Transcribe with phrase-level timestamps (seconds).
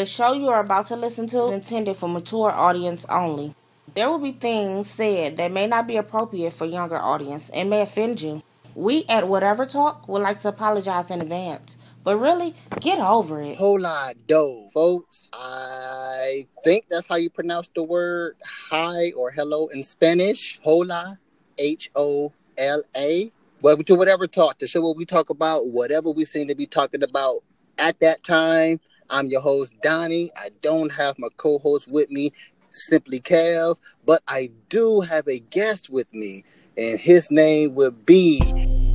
[0.00, 3.54] The show you are about to listen to is intended for mature audience only.
[3.92, 7.82] There will be things said that may not be appropriate for younger audience and may
[7.82, 8.42] offend you.
[8.74, 11.76] We at Whatever Talk would like to apologize in advance.
[12.02, 13.58] But really, get over it.
[13.58, 15.28] Hola do, folks.
[15.34, 18.36] I think that's how you pronounce the word
[18.70, 20.58] hi or hello in Spanish.
[20.62, 21.18] Hola,
[21.58, 23.30] H O L A.
[23.60, 26.66] Welcome to Whatever Talk, the show where we talk about whatever we seem to be
[26.66, 27.42] talking about
[27.76, 28.80] at that time.
[29.10, 30.30] I'm your host, Donnie.
[30.36, 32.32] I don't have my co host with me,
[32.70, 33.76] Simply Kev,
[34.06, 36.44] but I do have a guest with me,
[36.76, 38.40] and his name would be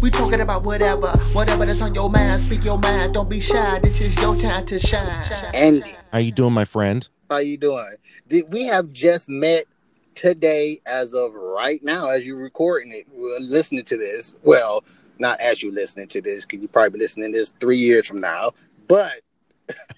[0.01, 2.41] we talking about whatever, whatever that's on your mind.
[2.43, 3.13] Speak your mind.
[3.13, 3.79] Don't be shy.
[3.79, 5.25] This is your time to shine.
[5.53, 5.95] Andy.
[6.11, 7.07] How you doing, my friend?
[7.29, 7.95] How you doing?
[8.49, 9.65] We have just met
[10.13, 13.07] today, as of right now, as you're recording it,
[13.41, 14.35] listening to this.
[14.43, 14.83] Well,
[15.17, 18.05] not as you listening to this, because you probably be listening to this three years
[18.05, 18.53] from now.
[18.87, 19.21] But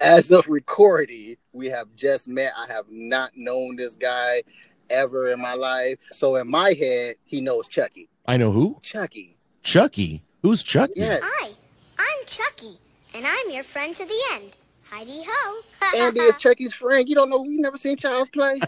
[0.00, 2.52] as of recording, we have just met.
[2.56, 4.42] I have not known this guy
[4.90, 5.98] ever in my life.
[6.12, 8.08] So in my head, he knows Chucky.
[8.26, 8.78] I know who?
[8.82, 9.36] Chucky.
[9.62, 10.22] Chucky.
[10.42, 10.94] Who's Chucky?
[10.96, 11.20] Yes.
[11.22, 11.50] Hi,
[11.98, 12.78] I'm Chucky,
[13.14, 14.56] and I'm your friend to the end.
[14.92, 15.60] Heidi ho.
[15.96, 17.08] Andy is Chucky's friend.
[17.08, 17.42] You don't know?
[17.44, 18.60] You never seen Child's Play?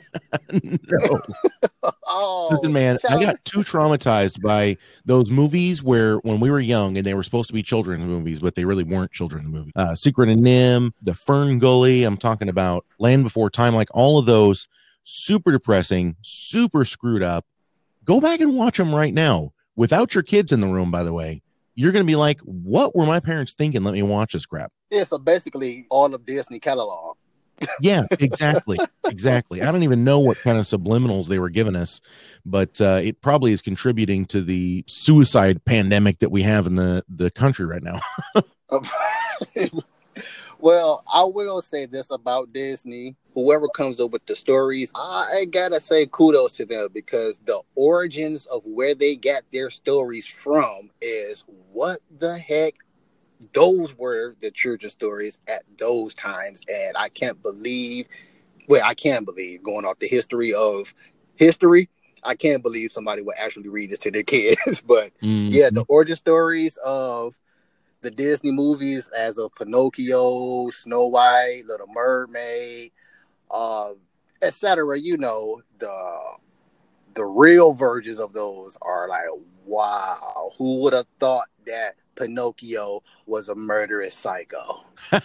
[0.53, 1.21] no.
[2.07, 6.61] oh, Listen, man, Child- I got too traumatized by those movies where when we were
[6.61, 9.75] young and they were supposed to be children's movies, but they really weren't children's movies.
[9.77, 12.05] Uh, Secret of NIMH, The Fern Gully.
[12.05, 13.75] I'm talking about Land Before Time.
[13.75, 14.67] Like all of those,
[15.03, 17.45] super depressing, super screwed up.
[18.07, 20.91] Go back and watch them right now without your kids in the room.
[20.91, 21.43] By the way,
[21.75, 23.85] you're going to be like, "What were my parents thinking?
[23.85, 27.17] Let me watch this crap." Yeah, so basically all of Disney catalog.
[27.81, 29.61] Yeah, exactly, exactly.
[29.61, 32.01] I don't even know what kind of subliminals they were giving us,
[32.47, 37.05] but uh, it probably is contributing to the suicide pandemic that we have in the
[37.09, 38.01] the country right now.
[40.61, 43.17] well, I will say this about Disney.
[43.35, 48.47] Whoever comes up with the stories, I gotta say kudos to them because the origins
[48.47, 52.75] of where they got their stories from is what the heck
[53.53, 56.63] those were the children's stories at those times.
[56.69, 58.07] And I can't believe,
[58.69, 60.95] well, I can believe going off the history of
[61.37, 61.89] history,
[62.23, 64.81] I can't believe somebody would actually read this to their kids.
[64.81, 67.39] but yeah, the origin stories of
[68.01, 72.93] the Disney movies as of Pinocchio, Snow White, Little Mermaid,
[73.51, 73.93] uh,
[74.43, 74.99] etc.
[74.99, 76.21] You know, the
[77.15, 79.27] the real versions of those are like,
[79.65, 84.85] wow, who would have thought that Pinocchio was a murderous psycho?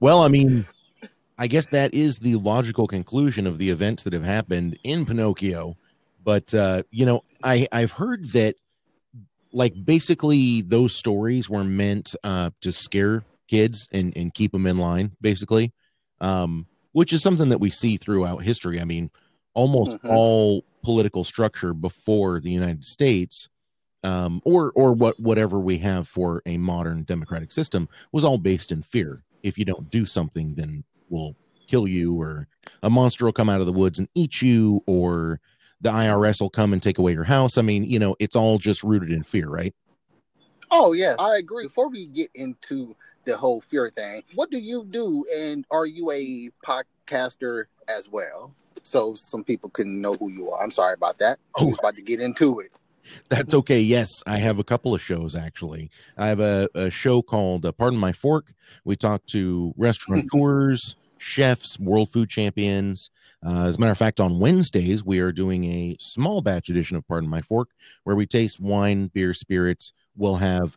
[0.00, 0.66] well, I mean,
[1.38, 5.76] I guess that is the logical conclusion of the events that have happened in Pinocchio.
[6.24, 8.54] But uh, you know, I I've heard that
[9.52, 14.78] like basically those stories were meant uh, to scare kids and and keep them in
[14.78, 15.72] line, basically,
[16.20, 18.80] um, which is something that we see throughout history.
[18.80, 19.10] I mean,
[19.54, 20.10] almost Mhm.
[20.10, 23.48] all political structure before the United States.
[24.04, 28.72] Um, or or what whatever we have for a modern democratic system was all based
[28.72, 29.20] in fear.
[29.44, 31.36] If you don't do something, then we'll
[31.68, 32.48] kill you, or
[32.82, 35.40] a monster will come out of the woods and eat you, or
[35.80, 37.58] the IRS will come and take away your house.
[37.58, 39.74] I mean, you know, it's all just rooted in fear, right?
[40.70, 41.66] Oh yes, I agree.
[41.66, 45.24] Before we get into the whole fear thing, what do you do?
[45.36, 48.54] And are you a podcaster as well?
[48.82, 50.62] So some people can know who you are.
[50.62, 51.38] I'm sorry about that.
[51.58, 52.72] I was about to get into it.
[53.28, 53.80] That's okay.
[53.80, 55.90] Yes, I have a couple of shows actually.
[56.16, 58.52] I have a, a show called uh, Pardon My Fork.
[58.84, 63.10] We talk to restaurateurs, chefs, world food champions.
[63.44, 66.96] Uh, as a matter of fact, on Wednesdays, we are doing a small batch edition
[66.96, 67.70] of Pardon My Fork
[68.04, 69.92] where we taste wine, beer, spirits.
[70.16, 70.76] We'll have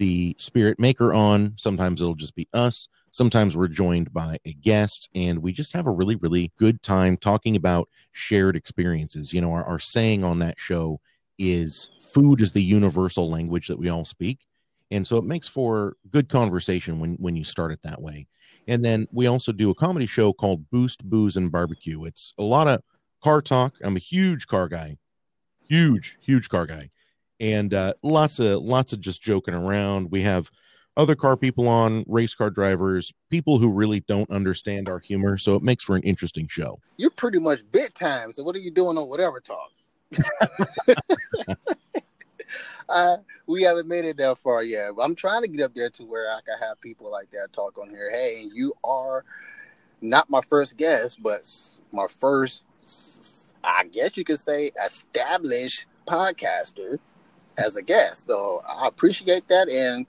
[0.00, 1.52] the spirit maker on.
[1.56, 2.88] Sometimes it'll just be us.
[3.12, 7.18] Sometimes we're joined by a guest, and we just have a really, really good time
[7.18, 9.32] talking about shared experiences.
[9.32, 11.00] You know, our, our saying on that show
[11.38, 14.46] is food is the universal language that we all speak
[14.90, 18.26] and so it makes for good conversation when when you start it that way
[18.68, 22.42] and then we also do a comedy show called boost booze and barbecue it's a
[22.42, 22.82] lot of
[23.22, 24.96] car talk i'm a huge car guy
[25.68, 26.90] huge huge car guy
[27.40, 30.50] and uh, lots of lots of just joking around we have
[30.96, 35.56] other car people on race car drivers people who really don't understand our humor so
[35.56, 38.32] it makes for an interesting show You're pretty much bit time.
[38.32, 39.70] So what are you doing on whatever talk?
[42.88, 43.16] uh,
[43.46, 44.90] we haven't made it that far yet.
[45.00, 47.78] I'm trying to get up there to where I can have people like that talk
[47.78, 48.10] on here.
[48.10, 49.24] Hey, you are
[50.00, 51.42] not my first guest, but
[51.92, 52.64] my first,
[53.62, 56.98] I guess you could say, established podcaster
[57.58, 58.26] as a guest.
[58.26, 60.06] So I appreciate that, and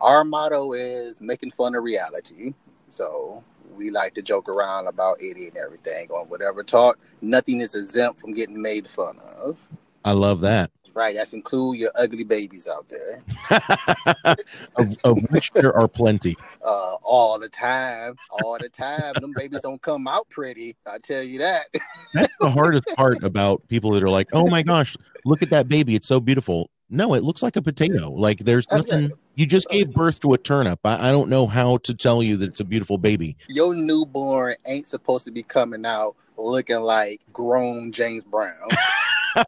[0.00, 2.54] our motto is making fun of reality.
[2.88, 3.42] So
[3.74, 6.98] we like to joke around about Eddie and everything on whatever talk.
[7.20, 9.56] Nothing is exempt from getting made fun of.
[10.04, 10.70] I love that.
[10.94, 13.22] Right, that's include your ugly babies out there.
[14.76, 16.36] of, of which there are plenty.
[16.62, 19.14] Uh, all the time, all the time.
[19.14, 20.76] Them babies don't come out pretty.
[20.86, 21.66] I tell you that.
[22.12, 24.94] That's the hardest part about people that are like, "Oh my gosh,
[25.24, 25.94] look at that baby!
[25.94, 28.10] It's so beautiful." No, it looks like a potato.
[28.10, 29.12] Like there's nothing.
[29.34, 29.72] You just oh.
[29.72, 30.78] gave birth to a turnip.
[30.84, 33.36] I, I don't know how to tell you that it's a beautiful baby.
[33.48, 38.68] Your newborn ain't supposed to be coming out looking like grown James Brown.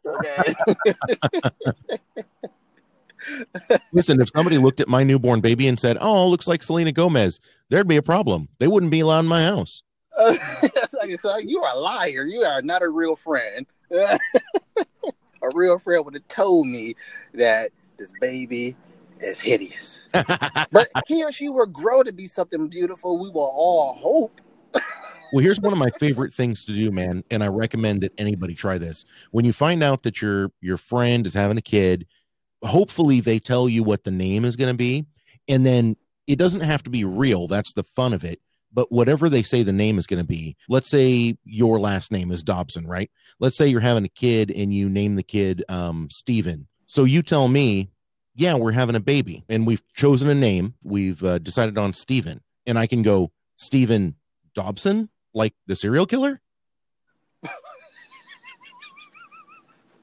[0.05, 0.55] okay.
[3.91, 7.39] Listen, if somebody looked at my newborn baby and said, "Oh, looks like Selena Gomez,"
[7.69, 8.49] there'd be a problem.
[8.59, 9.83] They wouldn't be allowed in my house.
[11.23, 12.25] Like, you are a liar.
[12.25, 13.67] You are not a real friend.
[15.45, 16.95] a real friend would have told me
[17.33, 18.75] that this baby
[19.19, 20.03] is hideous.
[20.71, 23.17] But he or she will grow to be something beautiful.
[23.17, 24.41] We will all hope.
[25.31, 28.53] Well, here's one of my favorite things to do, man, and I recommend that anybody
[28.55, 29.05] try this.
[29.31, 32.05] When you find out that your your friend is having a kid,
[32.63, 35.05] hopefully they tell you what the name is going to be,
[35.47, 35.95] and then
[36.27, 37.47] it doesn't have to be real.
[37.47, 38.39] That's the fun of it.
[38.75, 42.29] But whatever they say the name is going to be, let's say your last name
[42.29, 43.09] is Dobson, right?
[43.39, 46.67] Let's say you're having a kid and you name the kid um, Steven.
[46.85, 47.89] So you tell me,
[48.35, 50.73] yeah, we're having a baby and we've chosen a name.
[50.83, 52.41] We've uh, decided on Steven.
[52.67, 54.15] And I can go, Steven
[54.53, 56.41] Dobson, like the serial killer?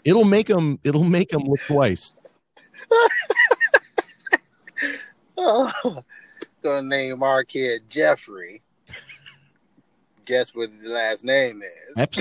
[0.05, 2.15] it'll make them it'll make them look twice.
[5.45, 6.05] Oh,
[6.63, 8.61] gonna name our kid Jeffrey.
[10.25, 11.97] Guess what the last name is?
[11.97, 12.15] Like,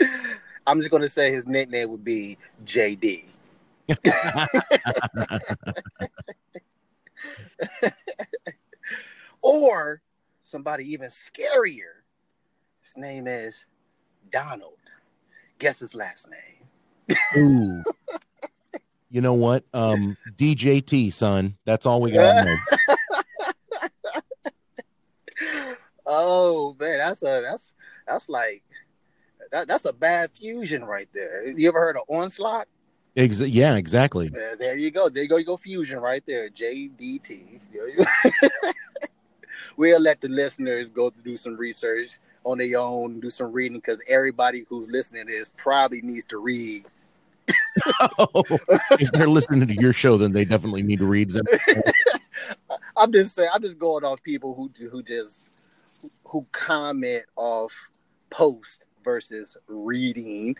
[0.66, 3.24] I'm just gonna say his nickname would be JD.
[9.40, 10.02] or
[10.44, 12.02] somebody even scarier.
[12.82, 13.64] His name is
[14.30, 14.74] Donald.
[15.58, 16.36] Guess his last name.
[17.36, 17.82] ooh.
[19.10, 19.64] You know what?
[19.72, 21.56] Um DJT, son.
[21.64, 22.46] That's all we got.
[26.10, 27.74] Oh man, that's a that's
[28.06, 28.62] that's like
[29.52, 31.46] that, that's a bad fusion right there.
[31.46, 32.66] You ever heard of onslaught?
[33.14, 34.28] Ex- yeah, exactly.
[34.28, 35.08] Uh, there you go.
[35.10, 35.36] There you go.
[35.36, 36.48] You go fusion right there.
[36.48, 37.60] JDT.
[37.72, 38.58] There you go.
[39.76, 43.78] we'll let the listeners go to do some research on their own, do some reading,
[43.78, 46.86] because everybody who's listening to this probably needs to read.
[48.98, 51.44] if they're listening to your show, then they definitely need to read them.
[52.96, 53.48] I'm just saying.
[53.52, 55.50] I'm just going off people who who just
[56.24, 57.72] who comment off
[58.30, 60.56] post versus reading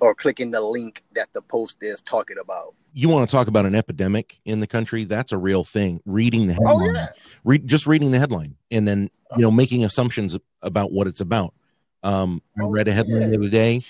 [0.00, 2.74] or clicking the link that the post is talking about.
[2.94, 5.04] You want to talk about an epidemic in the country?
[5.04, 6.00] That's a real thing.
[6.04, 7.06] Reading the Oh headline, yeah.
[7.44, 11.54] read just reading the headline, and then you know making assumptions about what it's about.
[12.02, 13.28] Um, I Oh, read a headline yeah.
[13.28, 13.82] the other day,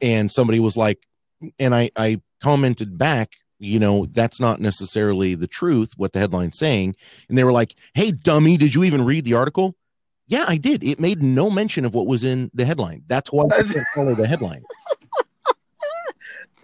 [0.00, 1.06] and somebody was like,
[1.58, 6.58] and I I commented back, you know, that's not necessarily the truth what the headline's
[6.58, 6.94] saying,
[7.28, 9.74] and they were like, "Hey, dummy, did you even read the article?"
[10.26, 10.84] Yeah, I did.
[10.84, 13.02] It made no mention of what was in the headline.
[13.08, 14.62] That's why I can't follow the headline.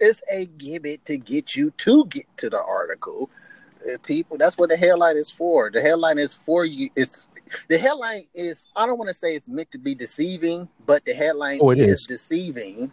[0.01, 3.29] It's a gimmick to get you to get to the article.
[3.87, 5.71] Uh, People, that's what the headline is for.
[5.71, 6.89] The headline is for you.
[6.97, 7.27] It's
[7.69, 8.67] the headline is.
[8.75, 11.77] I don't want to say it's meant to be deceiving, but the headline Oh, it
[11.79, 12.07] is, is.
[12.07, 12.91] deceiving.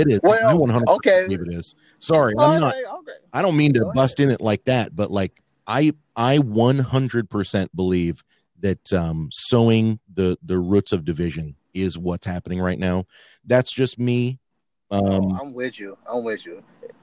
[0.00, 0.20] It is.
[0.24, 1.24] I Well, 100% okay.
[1.24, 1.74] believe it is.
[1.98, 2.74] Sorry, I'm not.
[2.74, 3.18] Okay, okay.
[3.32, 7.68] I don't mean to Go bust in it like that, but like I I 100%
[7.74, 8.24] believe
[8.60, 13.06] that um sowing the the roots of division is what's happening right now.
[13.44, 14.38] That's just me.
[14.90, 15.96] Um I'm with you.
[16.06, 16.62] I'm with you.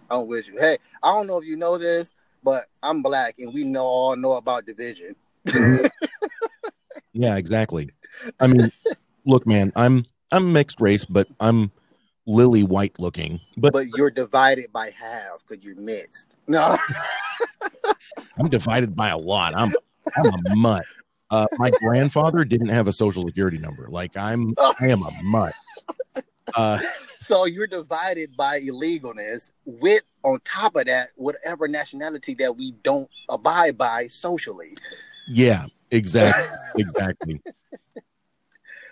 [0.09, 0.57] I'm with you.
[0.59, 2.13] Hey, I don't know if you know this,
[2.43, 5.15] but I'm black, and we know all know about division.
[7.13, 7.91] yeah, exactly.
[8.39, 8.71] I mean,
[9.25, 11.71] look man, I'm I'm mixed race, but I'm
[12.27, 13.39] lily white looking.
[13.57, 16.27] But But you're divided by half because you're mixed.
[16.47, 16.77] No,
[18.37, 19.53] I'm divided by a lot.
[19.55, 19.73] I'm
[20.15, 20.85] I'm a mutt.
[21.29, 23.87] Uh, my grandfather didn't have a social security number.
[23.89, 25.53] Like I'm I am a mutt.
[26.55, 26.79] Uh
[27.27, 29.51] so you're divided by illegalness.
[29.65, 34.77] With on top of that, whatever nationality that we don't abide by socially.
[35.27, 37.41] Yeah, exactly, exactly.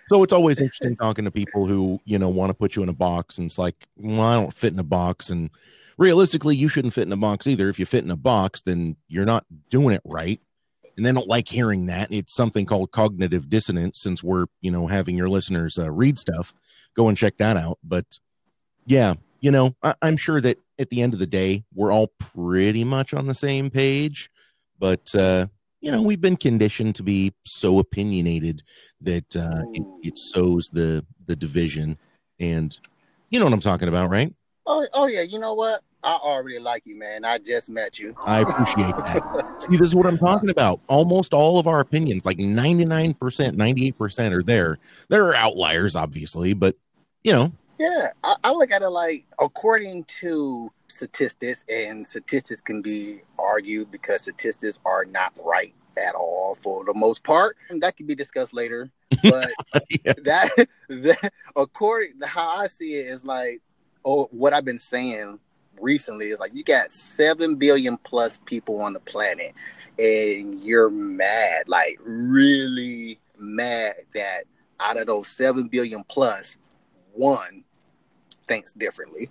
[0.08, 2.88] So it's always interesting talking to people who you know want to put you in
[2.88, 5.50] a box, and it's like, well, I don't fit in a box, and
[5.98, 7.68] realistically, you shouldn't fit in a box either.
[7.68, 10.40] If you fit in a box, then you're not doing it right,
[10.96, 12.12] and they don't like hearing that.
[12.12, 14.00] It's something called cognitive dissonance.
[14.00, 16.54] Since we're you know having your listeners uh, read stuff,
[16.94, 17.78] go and check that out.
[17.82, 18.20] But
[18.84, 22.12] yeah, you know, I- I'm sure that at the end of the day, we're all
[22.18, 24.30] pretty much on the same page.
[24.78, 25.46] But uh,
[25.80, 28.62] you know, we've been conditioned to be so opinionated
[29.00, 31.98] that uh, it, it sows the the division,
[32.40, 32.78] and
[33.30, 34.32] you know what I'm talking about, right?
[34.66, 35.22] Oh, oh yeah.
[35.22, 35.82] You know what?
[36.02, 37.24] I already like you, man.
[37.24, 38.14] I just met you.
[38.24, 39.54] I appreciate that.
[39.58, 40.80] See, this is what I'm talking about.
[40.86, 44.78] Almost all of our opinions, like 99%, 98% are there.
[45.08, 46.76] There are outliers, obviously, but
[47.24, 47.52] you know.
[47.78, 53.90] Yeah, I, I look at it like according to statistics, and statistics can be argued
[53.90, 57.56] because statistics are not right at all for the most part.
[57.70, 58.90] And that can be discussed later.
[59.22, 59.50] But
[60.04, 60.14] Yeah.
[60.24, 63.62] that that according how I see it is like
[64.04, 65.38] oh what I've been saying
[65.80, 69.54] recently is like you got seven billion plus people on the planet
[69.98, 74.44] and you're mad, like really mad that
[74.80, 76.56] out of those seven billion plus,
[77.12, 77.64] one
[78.46, 79.30] thinks differently.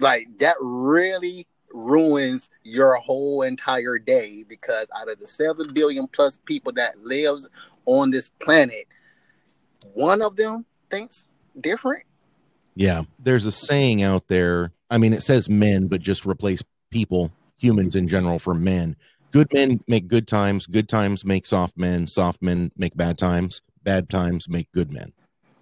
[0.00, 6.38] Like that really ruins your whole entire day because out of the seven billion plus
[6.44, 7.46] people that lives
[7.86, 8.86] on this planet,
[9.94, 11.28] one of them thinks
[11.60, 12.04] different.
[12.74, 14.72] Yeah, there's a saying out there.
[14.90, 18.96] I mean, it says men, but just replace people, humans in general, for men.
[19.30, 20.66] Good men make good times.
[20.66, 22.06] Good times make soft men.
[22.06, 23.60] Soft men make bad times.
[23.82, 25.12] Bad times make good men.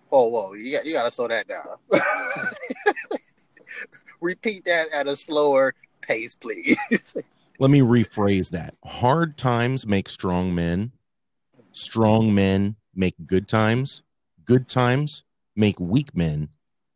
[0.08, 1.66] Whoa, whoa, you got you gotta slow that down.
[4.20, 6.76] Repeat that at a slower pace, please.
[7.58, 8.74] Let me rephrase that.
[8.84, 10.92] Hard times make strong men.
[11.72, 14.02] Strong men make good times.
[14.44, 16.48] Good times make weak men.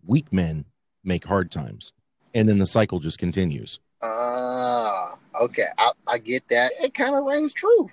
[0.06, 0.66] Weak men
[1.04, 1.92] make hard times.
[2.34, 3.80] And then the cycle just continues.
[4.02, 6.72] Ah, okay, I, I get that.
[6.80, 7.90] It kind of rings true.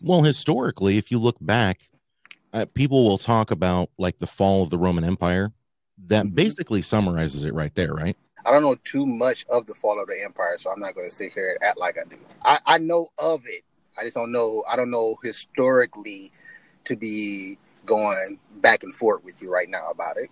[0.00, 1.90] Well, historically, if you look back,
[2.52, 5.52] uh, people will talk about like the fall of the Roman Empire.
[6.06, 6.34] That Mhm.
[6.34, 8.16] basically summarizes it right there, right?
[8.44, 11.08] I don't know too much of the fall of the empire, so I'm not going
[11.08, 12.16] to sit here and act like I do.
[12.44, 13.62] I, I know of it.
[13.98, 14.64] I just don't know.
[14.68, 16.32] I don't know historically
[16.84, 20.30] to be going back and forth with you right now about it.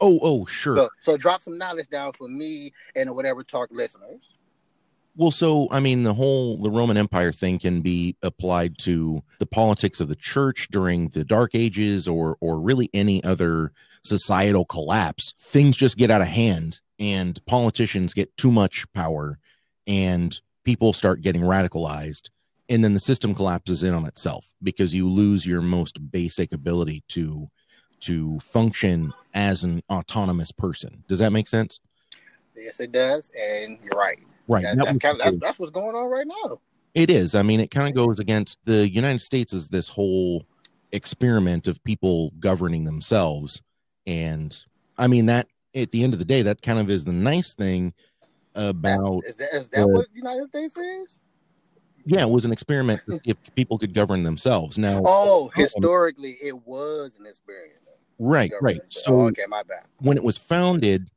[0.00, 0.76] Oh, oh, sure.
[0.76, 4.20] So, so drop some knowledge down for me and whatever talk listeners.
[5.16, 9.46] Well, so I mean, the whole the Roman Empire thing can be applied to the
[9.46, 15.34] politics of the church during the Dark Ages, or or really any other societal collapse.
[15.40, 19.38] Things just get out of hand, and politicians get too much power,
[19.86, 22.30] and people start getting radicalized,
[22.68, 27.04] and then the system collapses in on itself because you lose your most basic ability
[27.08, 27.48] to
[28.00, 31.04] to function as an autonomous person.
[31.08, 31.78] Does that make sense?
[32.56, 34.18] Yes, it does, and you're right.
[34.48, 34.62] Right.
[34.62, 36.60] That's, That that's kind of that's, that's what's going on right now.
[36.94, 37.34] It is.
[37.34, 40.46] I mean, it kind of goes against the United States is this whole
[40.92, 43.62] experiment of people governing themselves.
[44.06, 44.56] And
[44.96, 47.54] I mean, that at the end of the day, that kind of is the nice
[47.54, 47.92] thing
[48.54, 51.18] about, Is that, is that uh, what the United States is?
[52.06, 54.78] yeah, it was an experiment if people could govern themselves.
[54.78, 57.80] Now, Oh, historically, it was an experience.
[58.18, 58.80] right, right.
[58.88, 59.84] So oh, okay, my bad.
[59.98, 61.10] when it was founded,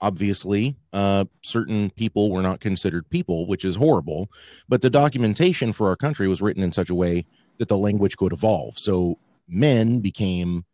[0.00, 4.30] obviously, uh, certain people were not considered people, which is horrible.
[4.68, 7.26] But the documentation for our country was written in such a way
[7.58, 8.78] that the language could evolve.
[8.78, 10.64] So men became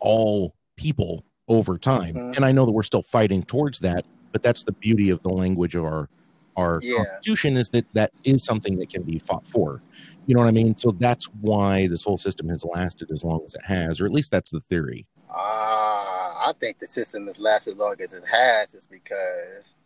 [0.00, 2.14] all people over time.
[2.14, 2.36] Mhm.
[2.36, 5.30] And I know that we're still fighting towards that, but that's the beauty of the
[5.30, 6.08] language of our
[6.56, 6.98] our Yeah.
[6.98, 9.82] constitution is that that is something that can be fought for.
[10.26, 10.78] You know what I mean?
[10.78, 14.12] So that's why this whole system has lasted as long as it has, or at
[14.12, 15.04] least that's the theory.
[15.30, 16.13] Ah,
[16.44, 19.76] I think the system has lasted as long as it has is because,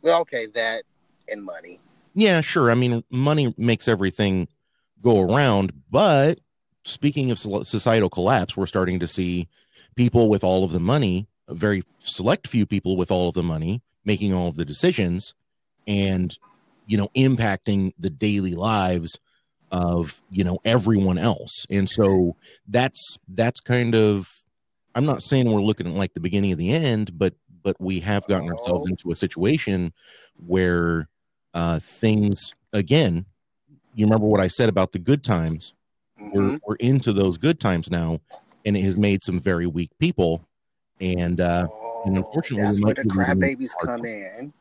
[0.00, 0.84] well, okay, that
[1.28, 1.80] and money.
[2.14, 2.70] Yeah, sure.
[2.70, 4.48] I mean, money makes everything
[5.02, 6.40] go around, but
[6.84, 9.48] speaking of societal collapse, we're starting to see
[9.94, 13.42] people with all of the money, a very select few people with all of the
[13.42, 15.34] money, making all of the decisions
[15.86, 16.38] and,
[16.86, 19.18] you know, impacting the daily lives
[19.70, 21.66] of, you know, everyone else.
[21.70, 24.41] And so that's that's kind of
[24.94, 28.00] I'm not saying we're looking at like the beginning of the end, but but we
[28.00, 28.90] have gotten ourselves Oh.
[28.90, 29.92] into a situation
[30.36, 31.08] where
[31.54, 33.26] uh, things again.
[33.94, 35.74] You remember what I said about the good times?
[36.20, 36.32] Mhm.
[36.32, 38.20] We're we're into those good times now,
[38.64, 40.46] and it has made some very weak people.
[41.00, 41.68] And uh,
[42.04, 44.52] and unfortunately, that's where the in crybabies come in.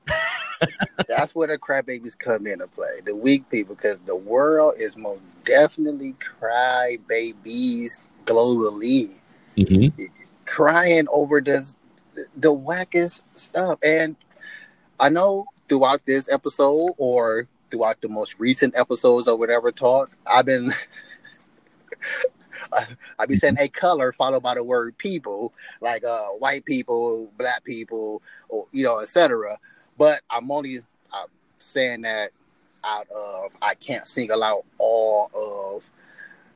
[1.07, 3.01] that's where the crybabies come into play.
[3.05, 9.21] The weak people, because the world is most definitely crybabies globally,
[9.57, 9.91] Mhm.
[10.51, 11.77] Crying over this
[12.35, 13.79] the wackest stuff.
[13.83, 14.17] And
[14.99, 20.45] I know throughout this episode or throughout the most recent episodes or whatever talk, I've
[20.45, 20.73] been
[23.17, 27.63] I be saying a color followed by the word people, like uh white people, black
[27.63, 29.57] people, or you know, etc.
[29.97, 30.79] But I'm only
[31.13, 31.27] I'm
[31.59, 32.31] saying that
[32.83, 35.83] out of I can't single out all of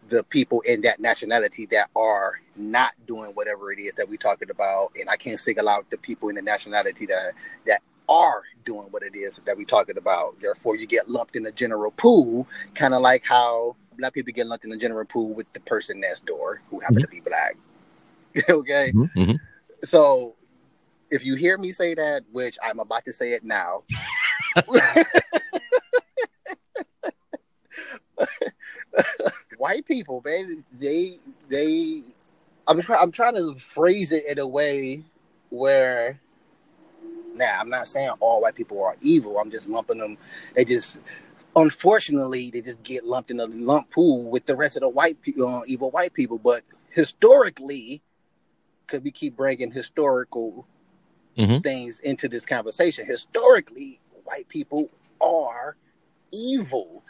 [0.10, 4.50] the people in that nationality that are not doing whatever it is that we're talking
[4.50, 7.34] about, and I can't single out the people in the nationality that
[7.66, 10.40] that are doing what it is that we're talking about.
[10.40, 14.48] Therefore, you get lumped in the general pool, kind of like how black people get
[14.48, 17.04] lumped in the general pool with the person next door who happen mm-hmm.
[17.04, 17.58] to be black.
[18.50, 19.36] okay, mm-hmm, mm-hmm.
[19.84, 20.36] so
[21.10, 23.84] if you hear me say that, which I'm about to say it now.
[29.58, 31.18] white people, man, they
[31.50, 32.02] they
[32.68, 35.04] I'm trying I'm trying to phrase it in a way
[35.50, 36.20] where
[37.36, 39.38] now I'm not saying all white people are evil.
[39.40, 40.18] I'm just lumping them.
[40.56, 41.00] They just
[41.56, 45.22] unfortunately they just get lumped in a lump pool with the rest of the white
[45.22, 46.38] people, uh, evil white people.
[46.38, 48.02] But historically,
[48.86, 50.66] because we keep bringing historical
[51.38, 51.60] mm-hmm.
[51.60, 54.90] things into this conversation, historically, white people
[55.22, 55.76] are
[56.32, 57.04] evil.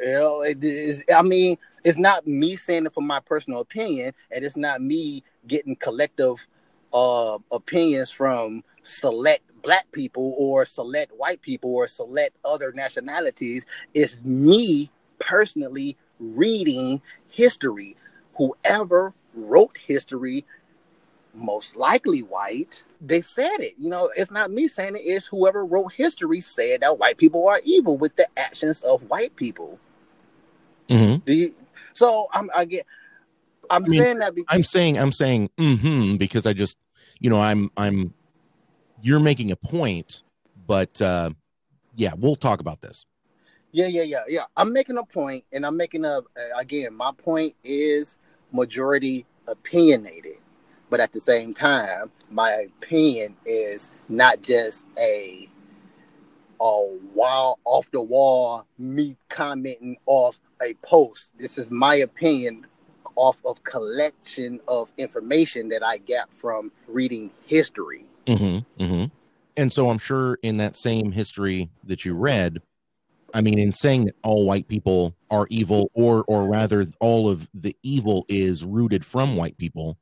[0.00, 4.14] You know, it is, I mean, it's not me saying it from my personal opinion,
[4.30, 6.46] and it's not me getting collective
[6.92, 13.64] uh, opinions from select black people or select white people or select other nationalities.
[13.94, 17.96] It's me personally reading history.
[18.36, 20.44] Whoever wrote history,
[21.34, 23.74] most likely white, they said it.
[23.78, 27.46] You know, it's not me saying it, it's whoever wrote history said that white people
[27.48, 29.78] are evil with the actions of white people.
[30.88, 31.24] Mm-hmm.
[31.24, 31.54] Do you?
[31.98, 32.86] So I'm I get.
[33.70, 34.34] I'm I mean, saying that.
[34.36, 36.76] Because, I'm saying I'm saying mm-hmm because I just
[37.18, 38.14] you know I'm I'm
[39.02, 40.22] you're making a point,
[40.66, 41.30] but uh,
[41.96, 43.04] yeah, we'll talk about this.
[43.72, 44.44] Yeah, yeah, yeah, yeah.
[44.56, 46.20] I'm making a point, and I'm making a
[46.56, 46.94] again.
[46.94, 48.16] My point is
[48.52, 50.36] majority opinionated,
[50.90, 55.48] but at the same time, my opinion is not just a
[56.60, 61.30] a wild off the wall me commenting off a post.
[61.38, 62.66] This is my opinion
[63.16, 68.04] off of collection of information that I got from reading history.
[68.26, 69.04] Mm-hmm, mm-hmm.
[69.56, 72.62] And so I'm sure in that same history that you read,
[73.34, 77.48] I mean, in saying that all white people are evil, or or rather, all of
[77.52, 79.98] the evil is rooted from white people.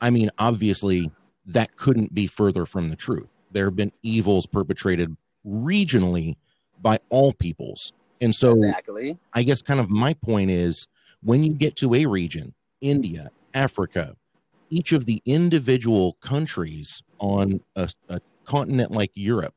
[0.00, 1.10] I mean, obviously,
[1.46, 3.28] that couldn't be further from the truth.
[3.52, 6.36] There have been evils perpetrated regionally
[6.80, 9.18] by all peoples and so, exactly.
[9.32, 10.86] I guess kind of my point is
[11.22, 14.14] when you get to a region, India, Africa,
[14.70, 19.54] each of the individual countries on a, a continent like Europe,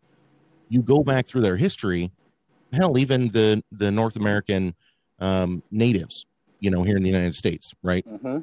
[0.67, 2.12] you go back through their history.
[2.73, 4.73] Hell, even the the North American
[5.19, 6.25] um, natives,
[6.60, 8.06] you know, here in the United States, right?
[8.06, 8.39] Mm-hmm.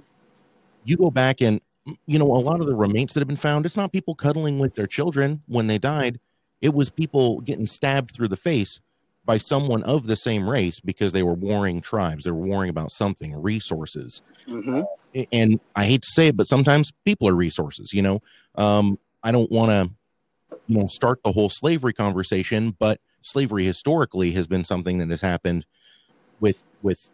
[0.85, 1.61] You go back and
[2.06, 3.66] you know a lot of the remains that have been found.
[3.66, 6.20] It's not people cuddling with their children when they died.
[6.61, 8.80] It was people getting stabbed through the face
[9.24, 12.24] by someone of the same race because they were warring tribes.
[12.24, 14.22] They were warring about something, resources.
[14.48, 14.82] Mm-hmm.
[15.32, 17.92] And I hate to say it, but sometimes people are resources.
[17.92, 18.22] You know,
[18.56, 24.32] um, I don't want to, you know, start the whole slavery conversation, but slavery historically
[24.32, 25.66] has been something that has happened
[26.40, 27.11] with with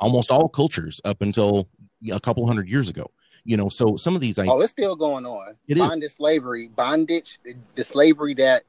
[0.00, 1.68] almost all cultures up until
[2.12, 3.10] a couple hundred years ago.
[3.44, 5.56] You know, so some of these, I, oh, it's still going on.
[5.68, 6.16] It bondage is.
[6.16, 7.38] slavery, bondage,
[7.76, 8.64] the slavery that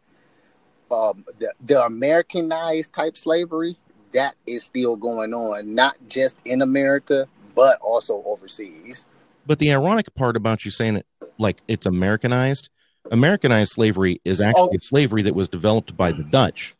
[0.91, 3.77] um, the, the Americanized type slavery
[4.13, 9.07] that is still going on, not just in America, but also overseas.
[9.45, 11.05] But the ironic part about you saying it
[11.37, 12.69] like it's Americanized,
[13.11, 16.75] Americanized slavery is actually oh, slavery that was developed by the Dutch.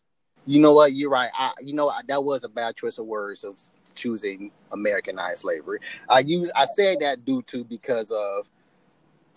[0.46, 0.94] You know what?
[0.94, 1.30] You're right.
[1.38, 3.56] I, you know that was a bad choice of words of
[3.96, 5.80] choosing Americanized slavery.
[6.08, 8.48] I use I said that due to because of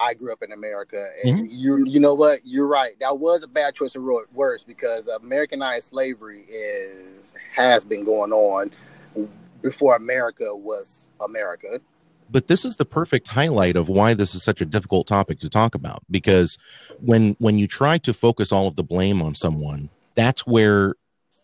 [0.02, 1.46] I grew up in America, and mm-hmm.
[1.50, 2.40] you you know what?
[2.44, 2.98] You're right.
[3.00, 4.02] That was a bad choice of
[4.34, 8.72] words because Americanized slavery is has been going on
[9.62, 11.80] before America was America.
[12.30, 15.48] But this is the perfect highlight of why this is such a difficult topic to
[15.48, 16.58] talk about because
[16.98, 20.96] when when you try to focus all of the blame on someone, that's where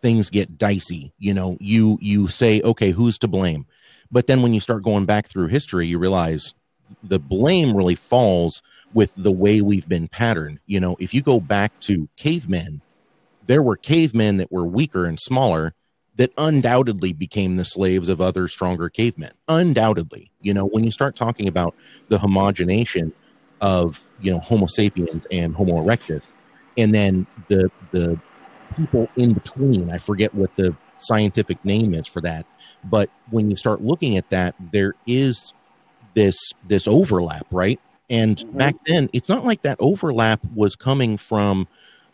[0.03, 1.12] things get dicey.
[1.18, 3.66] You know, you you say, okay, who's to blame?
[4.11, 6.55] But then when you start going back through history, you realize
[7.03, 8.62] the blame really falls
[8.94, 10.61] with the way we've been patterned.
[10.66, 12.81] You know, if you go back to cavemen,
[13.46, 15.74] there were cavemen that were weaker and smaller
[16.16, 19.31] that undoubtedly became the slaves of other stronger cavemen.
[19.46, 21.74] Undoubtedly, you know, when you start talking about
[22.09, 23.12] the homogenation
[23.61, 26.33] of you know Homo sapiens and Homo erectus,
[26.77, 28.18] and then the the
[28.77, 32.46] people in between, I forget what the scientific name is for that.
[32.85, 35.53] But when you start looking at that, there is
[36.18, 37.81] this this overlap, right?
[38.11, 38.59] And Mhm.
[38.59, 41.68] back then, it's not like that overlap was coming from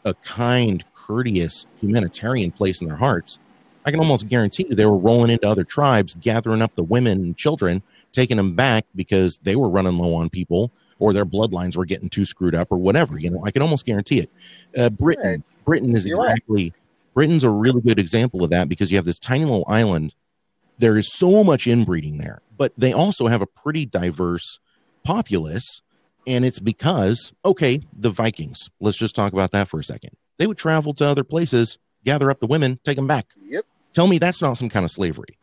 [0.05, 3.39] a kind, courteous, humanitarian place in their hearts.
[3.87, 7.23] I can almost guarantee you they were rolling into other tribes, gathering up the women
[7.23, 11.77] and children, taking them back because they were running low on people or their bloodlines
[11.77, 13.19] were getting too screwed up or whatever.
[13.19, 14.31] You know, I can almost guarantee it.
[14.77, 16.33] Uh, Britain, Britain is You're right.
[16.33, 16.73] exactly
[17.15, 20.15] Britain's a really good example of that because you have this tiny little island.
[20.79, 24.59] There is so much inbreeding there, but they also have a pretty diverse
[25.05, 25.83] populace.
[26.27, 30.17] And it's because, okay, the Vikings, let's just talk about that for a second.
[30.39, 33.27] They would travel to other places, gather up the women, take them back.
[33.45, 33.65] Yep.
[33.93, 35.39] Tell me that's not some kind of slavery.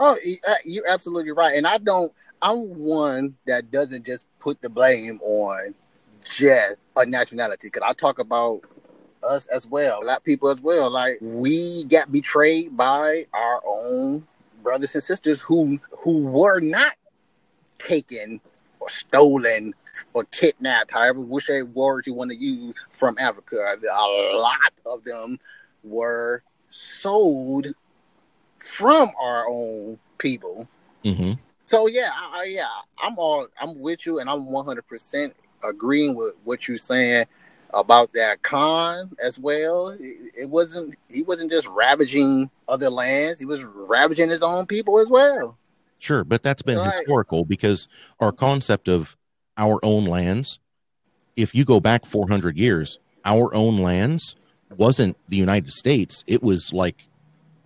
[0.00, 0.16] Oh,
[0.48, 1.56] uh, you're absolutely right.
[1.56, 2.12] And I don't.
[2.40, 5.74] I'm one that doesn't just put the blame on
[6.36, 7.68] just a nationality.
[7.68, 8.60] Because I talk about
[9.22, 10.90] us as well, black people as well.
[10.90, 14.26] Like we got betrayed by our own
[14.62, 16.92] brothers and sisters who who were not
[17.78, 18.40] taken
[18.80, 19.74] or stolen
[20.14, 23.56] or kidnapped, however which word you want to use from Africa.
[23.56, 25.38] A lot of them
[25.82, 27.66] were sold
[28.58, 30.68] from our own people.
[31.04, 31.32] Mm-hmm.
[31.66, 32.68] So yeah, I, I- yeah,
[33.02, 37.26] I'm all I'm with you, and I'm 100 percent agreeing with what you're saying
[37.74, 39.96] about that Khan as well.
[39.98, 45.08] It, wasn't he wasn't just ravaging other lands; he was ravaging his own people as
[45.08, 45.56] well.
[45.98, 47.88] Sure, but that's been historical because
[48.20, 49.16] our concept of
[49.56, 50.60] our own lands,
[51.36, 54.36] if you go back 400 years, our own lands
[54.76, 56.22] wasn't the United States.
[56.28, 57.08] It was like,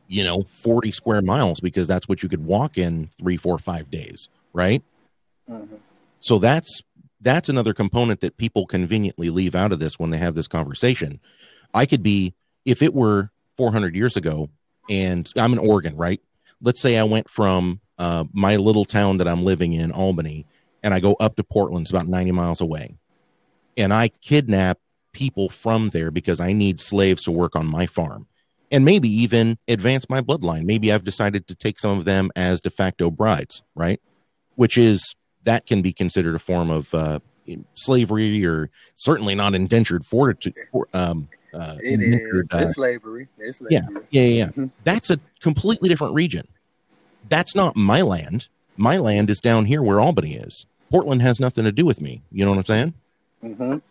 [0.08, 3.90] you know, 40 square miles because that's what you could walk in three, four, five
[3.90, 4.82] days, right?
[5.50, 5.78] Mhm.
[6.20, 6.82] So that's
[7.22, 11.20] that's another component that people conveniently leave out of this when they have this conversation.
[11.72, 14.50] I could be if it were 400 years ago
[14.90, 16.20] and I'm in Oregon, right?
[16.60, 20.46] Let's say I went from uh, my little town that I'm living in, Albany,
[20.82, 22.96] and I go up to Portland, it's about 90 miles away.
[23.76, 24.78] And I kidnap
[25.12, 28.26] people from there because I need slaves to work on my farm
[28.70, 30.64] and maybe even advance my bloodline.
[30.64, 34.00] Maybe I've decided to take some of them as de facto brides, right?
[34.56, 37.18] Which is that can be considered a form of uh,
[37.74, 40.54] slavery or certainly not indentured fortitude.
[40.70, 43.28] For, um, uh, It indentured, uh, it's slavery.
[43.38, 43.80] It's yeah.
[43.82, 44.06] slavery.
[44.10, 44.50] yeah, yeah, yeah.
[44.52, 44.70] Mhm.
[44.84, 46.46] That's a completely different region.
[47.28, 48.48] That's not my land.
[48.76, 50.66] My land is down here where Albany is.
[50.90, 52.22] Portland has nothing to do with me.
[52.30, 52.94] You know what I'm saying?
[53.44, 53.82] Mhm.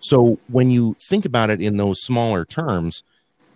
[0.00, 3.02] So when you think about it in those smaller terms,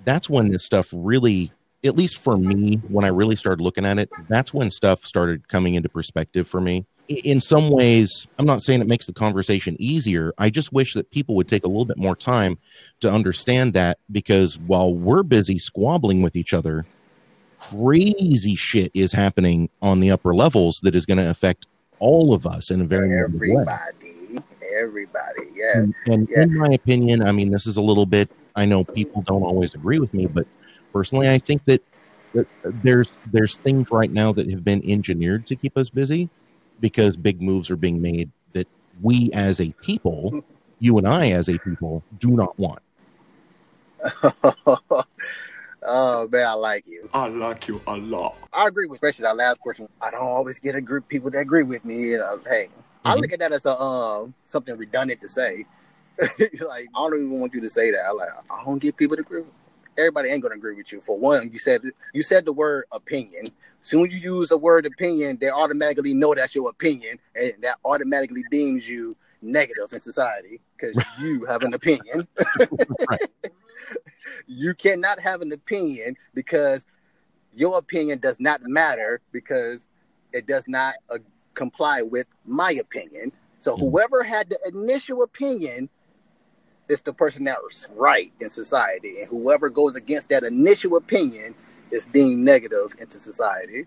[0.04, 1.52] that's when this stuff really,
[1.84, 5.48] at least for me, when I really started looking at it, that's when stuff started
[5.48, 6.84] coming into perspective for me.
[7.08, 10.32] In some ways, I'm not saying it makes the conversation easier.
[10.38, 12.58] I just wish that people would take a little bit more time
[13.00, 16.86] to understand that because while we're busy squabbling with each other,
[17.58, 21.66] crazy shit is happening on the upper levels that is going to affect
[21.98, 23.50] all of us in a very negative way.
[23.50, 24.42] Everybody,
[24.76, 25.80] everybody, yeah.
[25.80, 26.42] And, and Yeah.
[26.42, 28.30] in my opinion, I mean, this is a little bit.
[28.54, 30.46] I know people don't always agree with me, but
[30.92, 31.82] personally, I think that,
[32.34, 36.28] that uh, there's there's things right now that have been engineered to keep us busy
[36.82, 38.68] because big moves are being made that
[39.00, 40.44] we as a people,
[40.80, 42.80] you and I as a people, do not want.
[45.84, 47.08] oh man, I like you.
[47.14, 48.36] I like you a lot.
[48.52, 49.88] I agree with especially that last question.
[50.02, 52.10] I don't always get a group people that agree with me.
[52.10, 52.68] You know, hey,
[53.04, 53.20] I Mhm.
[53.22, 55.64] look at that as a um something redundant to say.
[56.20, 58.04] like I don't even want you to say that.
[58.04, 59.42] I like I don't get people to agree.
[59.42, 59.50] with
[59.98, 61.00] Everybody ain't gonna agree with you.
[61.00, 61.83] For one, you said
[62.14, 63.48] you said the word opinion.
[63.81, 68.44] Soon you use the word opinion, they automatically know that's your opinion, and that automatically
[68.50, 72.26] deems you negative in society because you have an opinion.
[74.46, 76.85] You cannot have an opinion because
[77.55, 79.87] your opinion does not matter because
[80.33, 81.18] it does not uh,
[81.55, 83.33] comply with my opinion.
[83.61, 83.81] So Mhm.
[83.90, 85.88] whoever had the initial opinion
[86.88, 91.54] is the person that's right in society, and whoever goes against that initial opinion
[91.90, 93.86] is deemed negative into society.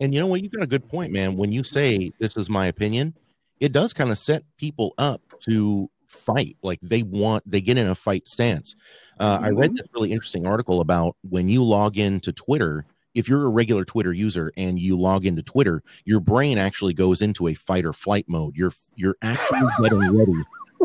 [0.00, 0.42] And you know what?
[0.42, 1.36] You got a good point, man.
[1.36, 3.14] When you say this is my opinion,
[3.60, 6.56] it does kind of set people up to fight.
[6.62, 8.74] Like they want, they get in a fight stance.
[9.20, 12.84] Uh, I read this really interesting article about when you log into Twitter.
[13.14, 17.20] If you're a regular Twitter user and you log into Twitter, your brain actually goes
[17.20, 18.56] into a fight or flight mode.
[18.56, 20.32] You're you're actually getting ready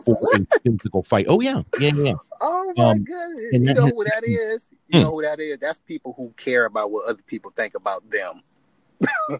[0.06, 1.26] for a physical fight.
[1.28, 2.14] Oh yeah, yeah, yeah.
[2.42, 3.54] Oh my Um, goodness!
[3.54, 4.70] You know has- who that is?
[4.88, 5.06] You Hmm.
[5.06, 5.58] know who that is?
[5.60, 8.42] That's people who care about what other people think about them.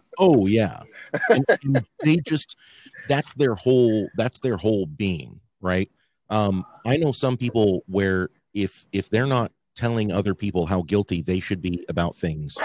[0.18, 0.82] Oh yeah,
[1.30, 2.56] and, and they just
[3.08, 5.90] that's their whole that's their whole being, right?
[6.28, 11.22] Um, I know some people where if if they're not telling other people how guilty
[11.22, 12.58] they should be about things,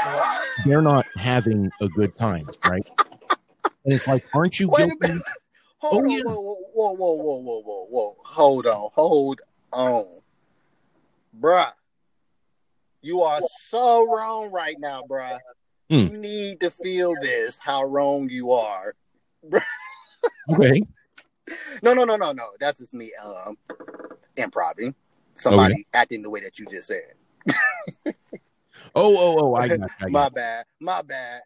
[0.65, 2.86] they're not having a good time, right?
[3.86, 5.21] And it's like, aren't you Wait guilty?
[5.84, 6.22] Hold Oh, on, yeah.
[6.24, 6.39] whoa,
[6.74, 8.15] whoa, whoa, whoa, whoa, whoa, whoa.
[8.24, 9.41] Hold on, hold
[9.74, 10.06] on.
[11.38, 11.74] Bruh.
[13.02, 15.39] You are so wrong right now, bruh.
[15.89, 15.96] Hmm.
[15.96, 18.96] You need to feel this, how wrong you are.
[20.54, 20.84] Okay.
[21.82, 22.52] No, no, no, no, no.
[22.62, 23.58] That's just me um
[24.38, 24.96] improving.
[25.36, 27.13] Somebody acting the way that you just said.
[28.96, 30.32] Oh, oh, oh, I got, I My got.
[30.32, 30.36] you.
[30.36, 30.65] bad.
[30.80, 31.41] My bad.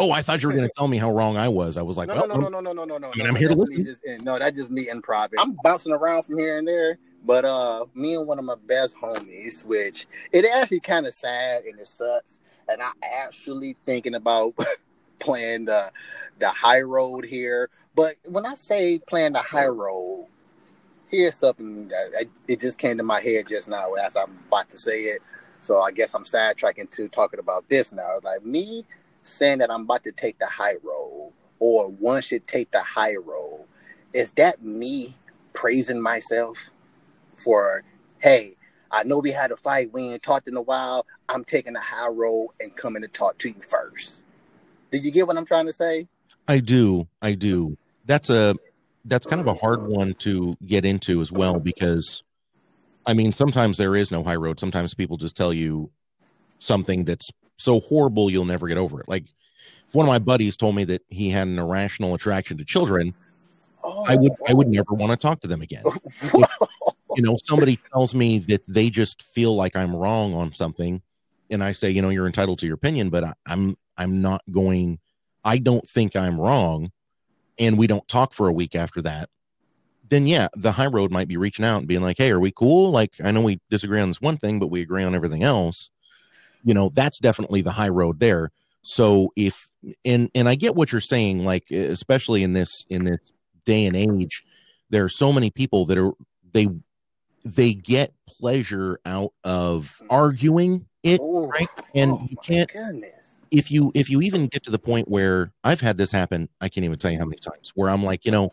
[0.00, 1.76] Oh, I thought you were going to tell me how wrong I was.
[1.76, 3.10] I was like, no, well, no, no, no, no, no, no, no.
[3.12, 3.84] I mean, I'm here to listen.
[3.84, 5.30] Just, no, that's just me improv.
[5.38, 8.96] I'm bouncing around from here and there, but uh, me and one of my best
[8.96, 14.54] homies, which it actually kind of sad and it sucks, and I actually thinking about
[15.20, 15.92] playing the
[16.40, 17.70] the high road here.
[17.94, 20.26] But when I say playing the high road,
[21.06, 24.70] here's something that I, it just came to my head just now as I'm about
[24.70, 25.20] to say it.
[25.60, 28.18] So I guess I'm sidetracking to talking about this now.
[28.24, 28.84] Like me
[29.24, 33.16] saying that I'm about to take the high road or one should take the high
[33.16, 33.64] road.
[34.12, 35.14] Is that me
[35.52, 36.70] praising myself
[37.36, 37.82] for,
[38.20, 38.54] hey,
[38.90, 41.06] I know we had a fight, we ain't talked in a while.
[41.28, 44.22] I'm taking the high road and coming to talk to you first.
[44.92, 46.06] Did you get what I'm trying to say?
[46.46, 47.08] I do.
[47.20, 47.76] I do.
[48.04, 48.54] That's a
[49.06, 52.22] that's kind of a hard one to get into as well because
[53.06, 54.60] I mean sometimes there is no high road.
[54.60, 55.90] Sometimes people just tell you
[56.58, 59.08] something that's so horrible you'll never get over it.
[59.08, 59.24] Like
[59.88, 63.14] if one of my buddies told me that he had an irrational attraction to children,
[63.84, 65.84] Oh, I would I would never want to talk to them again.
[67.14, 71.02] you know, somebody tells me that they just feel like I'm wrong on something,
[71.50, 74.42] and I say, you know, you're entitled to your opinion, but I, I'm I'm not
[74.50, 75.00] going.
[75.44, 76.92] I don't think I'm wrong,
[77.58, 79.28] and we don't talk for a week after that.
[80.08, 82.52] Then yeah, the high road might be reaching out and being like, "Hey, are we
[82.52, 82.90] cool?
[82.90, 85.90] Like, I know we disagree on this one thing, but we agree on everything else."
[86.64, 88.50] You know, that's definitely the high road there.
[88.82, 89.68] So if
[90.04, 93.32] and and I get what you're saying, like especially in this in this
[93.64, 94.44] day and age,
[94.90, 96.12] there are so many people that are
[96.52, 96.68] they
[97.44, 103.36] they get pleasure out of arguing it Oh, right and oh you can't Goodness.
[103.50, 106.68] if you if you even get to the point where i've had this happen i
[106.68, 108.50] can't even tell you how many times where i'm like you know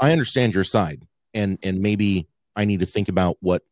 [0.00, 2.26] i understand your side and and maybe
[2.56, 3.62] i need to think about what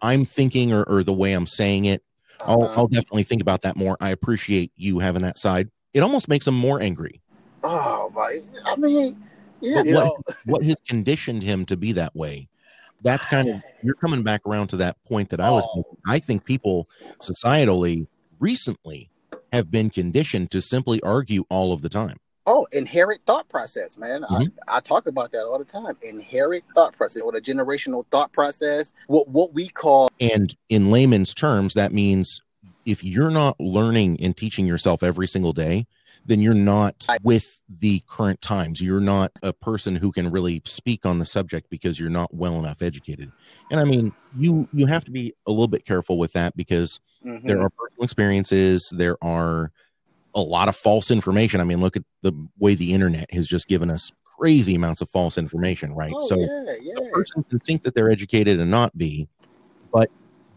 [0.00, 2.02] i'm thinking or, or the way i'm saying it
[2.40, 2.74] I'll, Uh-huh.
[2.80, 6.46] I'll definitely think about that more i appreciate you having that side it almost makes
[6.46, 7.20] him more angry
[7.66, 8.40] Oh my!
[8.66, 9.16] I mean,
[9.60, 12.46] yeah, what- know, what has conditioned him to be that way
[13.02, 15.84] that's kind of you're coming back around to that point that i was Oh.
[16.06, 16.88] i think people
[17.22, 18.06] societally
[18.40, 19.10] recently
[19.52, 24.22] have been conditioned to simply argue all of the time Oh, inherent thought process, man.
[24.22, 24.52] Mhm.
[24.68, 25.96] I, I talk about that all the time.
[26.02, 28.92] Inherent thought process or the generational thought process.
[29.06, 32.40] What what we call and in layman's terms that means
[32.84, 35.86] if you're not learning and teaching yourself every single day
[36.26, 41.04] then you're not with the current times you're not a person who can really speak
[41.04, 43.30] on the subject because you're not well enough educated
[43.70, 47.00] and i mean you you have to be a little bit careful with that because
[47.24, 47.42] Mhm.
[47.42, 49.72] there are personal experiences there are
[50.34, 53.68] a lot of false information i mean look at the way the internet has just
[53.68, 56.36] given us crazy amounts of false information right Oh, so
[56.82, 59.28] yeah, a person can think that they're educated and not be
[59.92, 60.10] but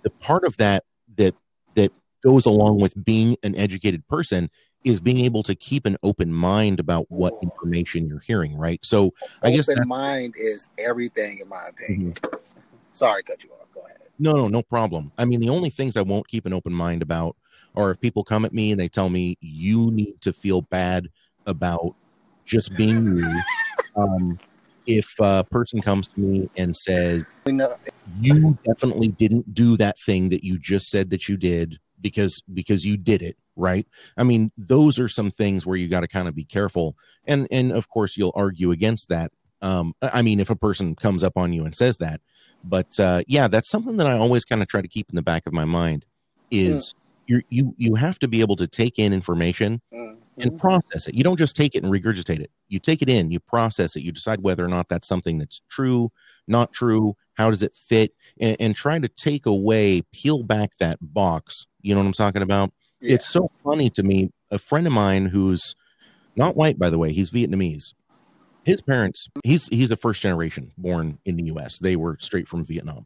[0.04, 0.84] the part of that
[1.18, 1.34] that
[1.76, 1.92] that
[2.24, 4.50] goes along with being an educated person
[4.84, 9.12] is being able to keep an open mind about what information you're hearing right so
[9.44, 12.14] i guess Open mind is everything, in my opinion.
[12.14, 12.36] Mm-hmm.
[12.94, 13.68] Sorry, cut you off.
[13.76, 13.98] Go ahead.
[14.18, 17.02] no no no problem i mean the only things i won't keep an open mind
[17.04, 17.36] about
[17.78, 21.08] are if people come at me and they tell me you need to feel bad
[21.46, 21.96] about
[22.46, 23.42] just being you
[23.96, 24.38] um
[24.86, 27.24] if a person comes to me and says
[28.22, 32.86] you definitely didn't do that thing that you just said that you did because because
[32.86, 33.86] you did it right?
[34.16, 36.96] I mean those are some things where you got to kind of be careful.
[37.26, 39.32] And and of course you'll argue against that.
[39.62, 42.22] Um i mean if a person comes up on you and says that.
[42.64, 45.22] But uh yeah that's something that i always kind of try to keep in the
[45.22, 46.06] back of my mind
[46.52, 46.94] is
[47.28, 50.18] you you you have to be able to take in information Mhm.
[50.40, 51.16] and process it.
[51.16, 52.52] You don't just take it and regurgitate it.
[52.70, 55.62] You take it in, you process it, you decide whether or not that's something that's
[55.70, 56.12] true,
[56.48, 60.98] not true, how does it fit, and, and try to take away, peel back that
[61.02, 61.66] box.
[61.82, 62.72] You know what I'm talking about?
[63.02, 63.16] Yeah.
[63.16, 64.32] It's so funny to me.
[64.52, 65.76] A friend of mine who's
[66.36, 67.94] not white, by the way, he's Vietnamese.
[68.64, 71.80] His parents, he's he's a first generation born in the US.
[71.80, 73.06] They were straight from Vietnam.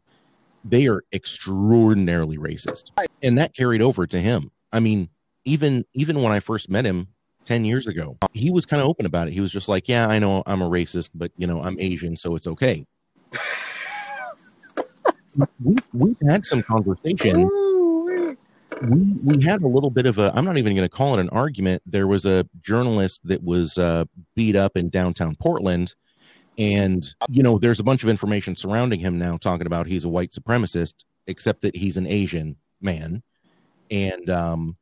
[0.64, 2.90] They are extraordinarily racist.
[3.22, 4.50] And that carried over to him.
[4.72, 5.08] I mean,
[5.44, 7.08] even even when I first met him
[7.44, 9.32] 10 years ago, he was kind of open about it.
[9.32, 12.16] He was just like, Yeah, I know I'm a racist, but you know, I'm Asian,
[12.16, 12.86] so it's okay.
[15.62, 17.48] we, we've had some conversation.
[18.82, 21.20] We, we had a little bit of a, I'm not even going to call it
[21.20, 21.82] an argument.
[21.86, 25.94] There was a journalist that was uh, beat up in downtown Portland.
[26.58, 30.08] And, you know, there's a bunch of information surrounding him now talking about he's a
[30.08, 30.94] white supremacist,
[31.26, 33.22] except that he's an Asian man.
[33.90, 34.76] And, um,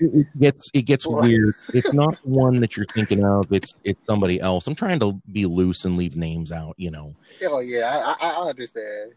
[0.00, 1.54] it gets it gets weird.
[1.72, 3.50] It's not one that you're thinking of.
[3.52, 4.66] It's it's somebody else.
[4.66, 6.74] I'm trying to be loose and leave names out.
[6.76, 7.14] You know.
[7.44, 9.12] Oh yeah, I, I understand.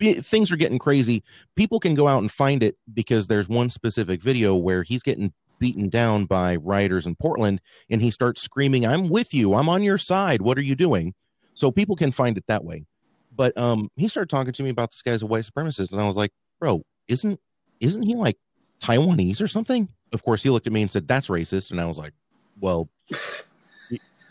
[0.00, 1.24] Things are getting crazy.
[1.56, 5.32] People can go out and find it because there's one specific video where he's getting
[5.58, 9.54] beaten down by rioters in Portland, and he starts screaming, "I'm with you.
[9.54, 10.42] I'm on your side.
[10.42, 11.14] What are you doing?"
[11.54, 12.86] So people can find it that way.
[13.34, 16.06] But um, he started talking to me about this guy's a white supremacist, and I
[16.06, 17.40] was like, "Bro, isn't
[17.80, 18.36] isn't he like
[18.80, 21.86] Taiwanese or something?" of course, he looked at me and said, "That's racist," and I
[21.86, 22.12] was like,
[22.60, 22.88] "Well."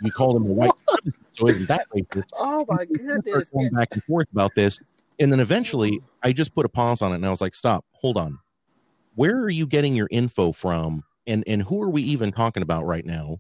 [0.04, 2.30] You called him a white, supremacist, so isn't that racist?
[2.38, 3.50] Oh my goodness!
[3.50, 4.80] Going back and forth about this,
[5.20, 7.84] and then eventually, I just put a pause on it, and I was like, "Stop,
[7.94, 8.38] hold on.
[9.16, 12.86] Where are you getting your info from, and and who are we even talking about
[12.86, 13.40] right now?"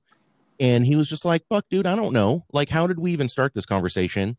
[0.59, 2.45] And he was just like, "Fuck, dude, I don't know.
[2.53, 4.37] Like, how did we even start this conversation?"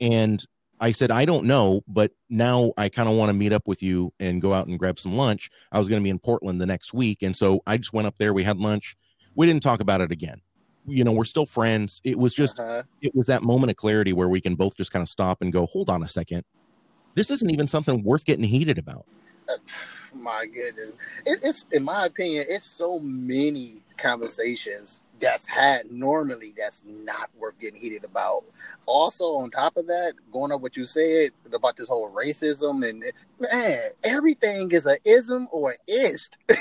[0.00, 0.44] And
[0.80, 3.82] I said, I don't know, but now I kind of want to meet up with
[3.82, 5.48] you and go out and grab some lunch.
[5.72, 7.22] I was going to be in Portland the next week.
[7.22, 8.34] And so I just went up there.
[8.34, 8.96] We had lunch.
[9.34, 10.40] We didn't talk about it again.
[10.86, 12.00] You know, we're still friends.
[12.04, 12.82] It was just, uh-huh.
[13.00, 15.52] it was that moment of clarity where we can both just kind of stop and
[15.52, 16.44] go, hold on a second.
[17.14, 19.06] This isn't even something worth getting heated about.
[20.14, 20.92] My goodness.
[21.24, 27.58] It, it's, in my opinion, it's so many conversations that's had normally that's not worth
[27.58, 28.44] getting heated about.
[28.86, 33.02] Also, on top of that, going up what you said about this whole racism and
[33.40, 36.36] man, everything is a ism or ist.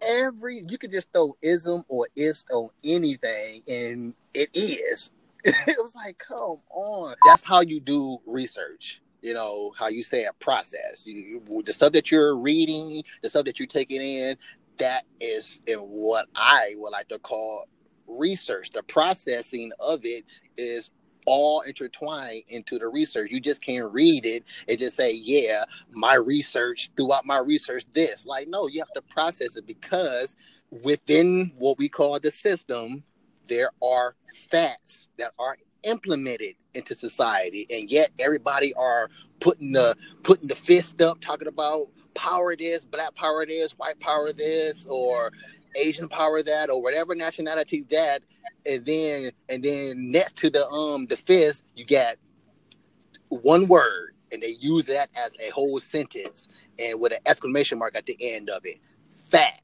[0.00, 5.10] Every you could just throw ism or ist on anything, and it is.
[5.44, 7.14] it was like, come on.
[7.24, 11.92] That's how you do research you know how you say a process you, the stuff
[11.92, 14.36] that you're reading the stuff that you're taking in
[14.78, 17.64] that is in what I would like to call
[18.08, 18.70] research.
[18.70, 20.24] The processing of it
[20.56, 20.90] is
[21.26, 23.30] all intertwined into the research.
[23.30, 28.24] You just can't read it and just say, yeah, my research throughout my research this.
[28.24, 30.34] Like, no, you have to process it because
[30.82, 33.02] within what we call the system,
[33.46, 34.14] there are
[34.50, 37.66] facts that are implemented into society.
[37.70, 39.08] And yet everybody are
[39.40, 44.32] putting the putting the fist up talking about power this, black power this, white power
[44.32, 45.30] this, or
[45.76, 48.22] Asian power that, or whatever nationality that,
[48.66, 52.16] and then and then next to the um the fist, you got
[53.28, 57.96] one word, and they use that as a whole sentence, and with an exclamation mark
[57.96, 58.78] at the end of it.
[59.30, 59.62] Fat.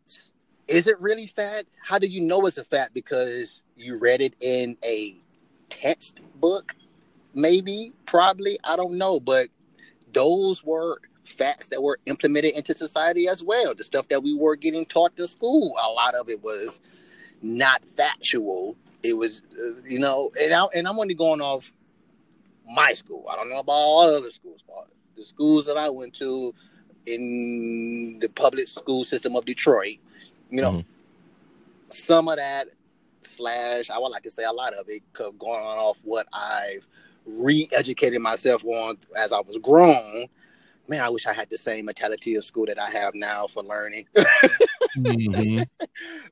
[0.67, 1.67] Is it really fat?
[1.83, 2.95] How do you know it's a fat?
[2.95, 5.21] Because you read it in a
[5.69, 6.75] textbook,
[7.35, 8.59] maybe, probably.
[8.65, 9.49] I don't know, but
[10.13, 13.75] those were facts that were implemented into society as well.
[13.75, 16.81] The stuff that we were getting taught in school, a lot of it was
[17.43, 18.77] not factual.
[19.03, 21.73] It was, uh, you know, and, I, and I'm only going off
[22.67, 23.27] my school.
[23.31, 26.55] I don't know about all other schools, but the schools that I went to
[27.07, 29.99] in the public school system of Detroit,
[30.51, 30.89] you know, mm-hmm.
[31.89, 32.69] some of that
[33.27, 36.87] slash, I would like to say a lot of it, because going off what I've
[37.27, 40.29] re-educated myself on as I was grown
[40.89, 43.63] man, I wish I had the same mentality of school that I have now for
[43.63, 44.07] learning.
[44.97, 45.63] mm-hmm.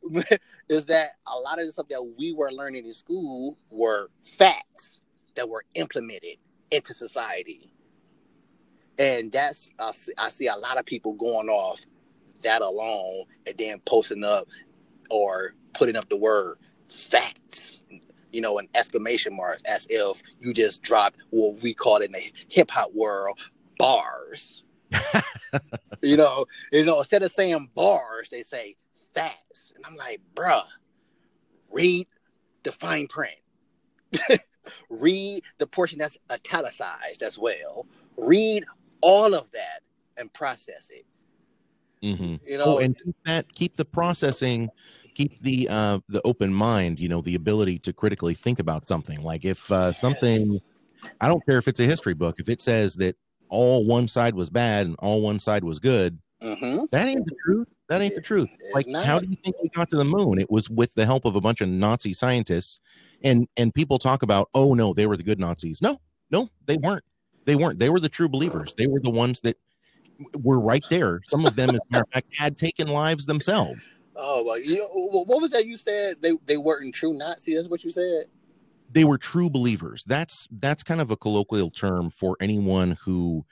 [0.68, 5.00] Is that a lot of the stuff that we were learning in school were facts
[5.34, 6.36] that were implemented
[6.70, 7.72] into society.
[8.98, 11.80] And that's, I see, I see a lot of people going off
[12.42, 14.46] that alone and then posting up
[15.10, 16.58] or putting up the word
[16.92, 17.72] facts
[18.32, 22.32] you know, an exclamation marks as if you just dropped what we call in the
[22.48, 23.38] hip hop world
[23.78, 24.64] bars.
[26.02, 28.76] you know, you know, instead of saying bars, they say
[29.14, 29.72] facts.
[29.76, 30.64] And I'm like, bruh,
[31.70, 32.06] read
[32.62, 33.36] the fine print.
[34.90, 37.86] read the portion that's italicized as well.
[38.16, 38.64] Read
[39.00, 39.80] all of that
[40.16, 41.06] and process it.
[42.02, 42.36] Mm-hmm.
[42.44, 44.68] You know, oh, and keep that keep the processing,
[45.14, 47.00] keep the uh the open mind.
[47.00, 49.22] You know, the ability to critically think about something.
[49.22, 50.00] Like if uh, yes.
[50.00, 50.58] something,
[51.20, 52.38] I don't care if it's a history book.
[52.38, 53.16] If it says that
[53.48, 56.18] all one side was bad and all one side was good.
[56.42, 56.86] Mm-hmm.
[56.90, 57.68] That ain't the truth.
[57.88, 58.48] That ain't the truth.
[58.74, 60.40] like, how do you think we got to the moon?
[60.40, 62.80] It was with the help of a bunch of Nazi scientists,
[63.22, 65.82] and and people talk about, oh no, they were the good Nazis.
[65.82, 66.00] No,
[66.30, 67.04] no, they weren't.
[67.44, 67.78] They weren't.
[67.78, 68.74] They were the true believers.
[68.74, 69.56] They were the ones that
[70.42, 71.20] were right there.
[71.28, 73.80] Some of them, as a matter of fact, had taken lives themselves.
[74.14, 76.16] Oh, well, you, what was that you said?
[76.20, 77.56] They they weren't true Nazis.
[77.56, 78.26] That's what you said.
[78.92, 80.04] they were true believers.
[80.04, 83.44] That's that's kind of a colloquial term for anyone who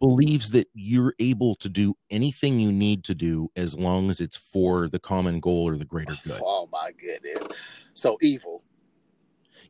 [0.00, 4.36] believes that you're able to do anything you need to do as long as it's
[4.36, 6.40] for the common goal or the greater good.
[6.42, 7.46] Oh my goodness.
[7.94, 8.62] So evil.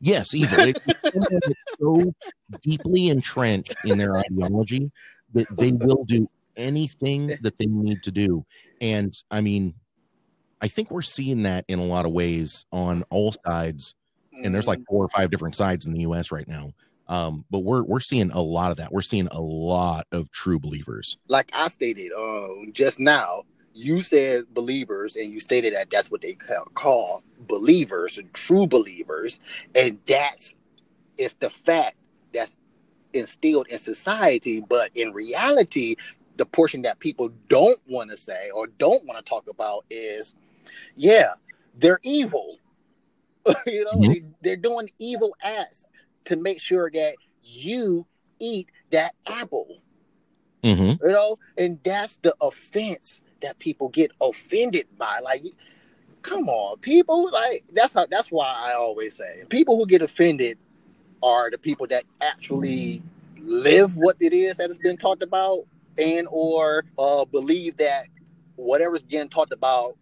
[0.01, 0.59] Yes, evil.
[0.59, 0.81] It-
[1.13, 2.13] it's so
[2.61, 4.91] deeply entrenched in their ideology
[5.33, 8.45] that they will do anything that they need to do.
[8.81, 9.73] And I mean,
[10.61, 13.93] I think we're seeing that in a lot of ways on all sides.
[14.43, 16.73] And there's like four or five different sides in the US right now.
[17.07, 18.91] Um, but we're we're seeing a lot of that.
[18.91, 21.17] We're seeing a lot of true believers.
[21.27, 23.43] like I stated um just now,
[23.73, 26.35] you said believers, and you stated that that's what they
[26.73, 29.39] call believers, true believers,
[29.75, 30.55] and that's
[31.17, 31.95] it's the fact
[32.33, 32.55] that's
[33.13, 34.61] instilled in society.
[34.61, 35.95] But in reality,
[36.37, 40.33] the portion that people don't want to say or don't want to talk about is,
[40.95, 41.33] yeah,
[41.77, 42.59] they're evil.
[43.67, 44.07] you know, Mhm.
[44.07, 45.85] they, they're doing evil acts
[46.25, 48.05] to make sure that you
[48.39, 49.81] eat that apple
[50.63, 55.43] hmm you know and that's the offense that people get offended by like
[56.21, 60.57] come on people like that's how that's why i always say people who get offended
[61.21, 63.01] are the people that actually
[63.39, 65.59] live what it is that has been talked about
[65.97, 68.07] and or uh believe that
[68.55, 69.95] whatever's getting talked about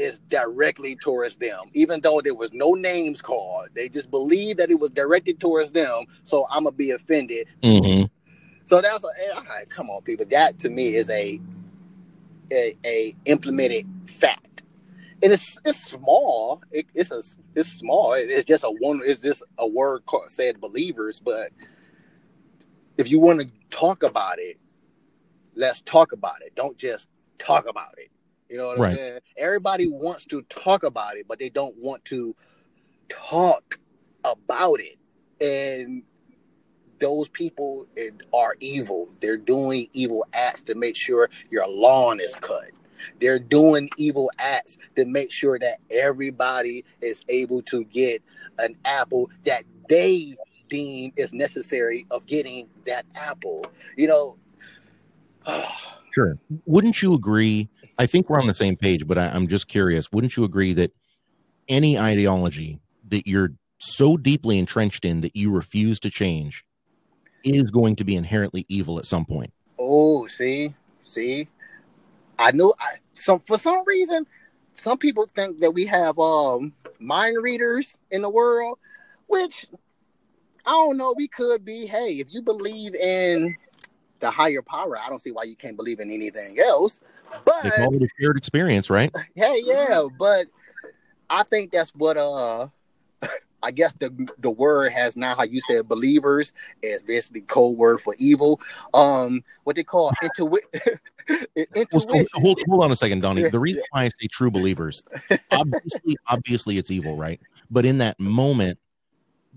[0.00, 4.70] is directly towards them even though there was no names called they just believe that
[4.70, 8.02] it was directed towards them so i'm gonna be offended hmm
[8.70, 9.68] so that's a, eh, all right.
[9.68, 10.26] Come on, people.
[10.30, 11.40] That to me is a
[12.52, 14.62] a, a implemented fact,
[15.24, 16.62] and it's it's small.
[16.70, 17.22] It, it's a
[17.56, 18.12] it's small.
[18.12, 19.00] It- it's just a one.
[19.04, 21.18] It's just a word called, said believers.
[21.18, 21.50] But
[22.96, 24.56] if you want to talk about it,
[25.56, 26.54] let's talk about it.
[26.54, 28.10] Don't just talk about it.
[28.50, 28.90] You know what Right.
[28.90, 29.20] I'm saying?
[29.36, 32.34] Everybody wants to talk about it, but they don't want to
[33.08, 33.78] talk
[34.24, 34.96] about it.
[35.40, 36.02] And
[36.98, 37.86] those people
[38.34, 39.08] are evil.
[39.20, 42.70] They're doing evil acts to make sure your lawn is cut.
[43.20, 48.22] They're doing evil acts to make sure that everybody is able to get
[48.58, 50.34] an apple that they
[50.68, 53.64] deem is necessary of getting that apple.
[53.96, 54.36] You know,
[56.12, 56.36] Sure.
[56.66, 57.68] Wouldn't you agree?
[58.00, 60.10] I think we're on the same page, but I, I'm just curious.
[60.10, 60.90] Wouldn't you agree that
[61.68, 66.64] any ideology that you're so deeply entrenched in that you refuse to change
[67.44, 69.52] is going to be inherently evil at some point?
[69.78, 70.72] oh, see,
[71.04, 71.46] see,
[72.38, 72.72] I know.
[72.80, 74.26] I some for some reason,
[74.72, 78.78] some people think that we have um mind readers in the world,
[79.26, 79.66] which
[80.64, 81.14] I don't know.
[81.14, 81.84] We could be.
[81.84, 83.54] Hey, if you believe in
[84.20, 86.98] the higher power, I don't see why you can't believe in anything else.
[87.44, 89.10] But They call it a shared experience, right?
[89.34, 90.46] Yeah, yeah, but
[91.28, 92.68] I think that's what uh
[93.62, 96.52] I guess the the word has now how you said believers
[96.82, 98.60] is basically code word for evil.
[98.94, 100.96] Um what they call intuit Well,
[101.28, 102.26] so- intuition.
[102.34, 103.48] hold, hold on a second, Donnie.
[103.48, 105.02] The reason why I say true believers,
[105.52, 107.40] obviously, obviously it's evil, right?
[107.70, 108.78] But in that moment,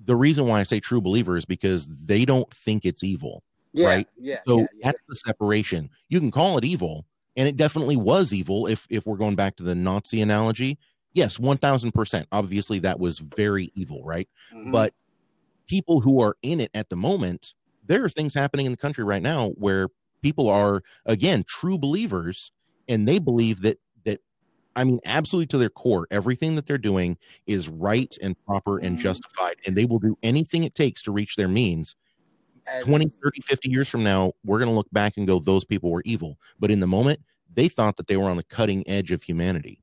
[0.06, 3.42] the reason why I say true believers because they don't think it's evil.
[3.74, 4.08] yeah, right?
[4.20, 4.86] Yeah, So yeah, yeah.
[4.92, 5.90] that's the separation.
[6.10, 7.06] You can call it evil,
[7.36, 8.68] and it definitely was evil.
[8.68, 10.78] If if we're going back to the Nazi analogy,
[11.14, 12.28] yes, one thousand percent.
[12.32, 14.30] Obviously, that was very evil, right?
[14.52, 14.72] Mhm.
[14.72, 14.94] But
[15.68, 17.54] people who are in it at the moment,
[17.84, 19.90] there are things happening in the country right now where
[20.22, 22.52] people are again true believers,
[22.88, 24.22] and they believe that that.
[24.76, 27.18] I mean, absolutely to their core, everything that they're doing
[27.48, 29.00] is right and proper and Mhm.
[29.00, 31.96] justified, and they will do anything it takes to reach their means.
[32.72, 35.66] And- 20 30 50 years from now we're going to look back and go those
[35.66, 37.20] people were evil but in the moment
[37.54, 39.80] they thought that they were on the cutting edge of humanity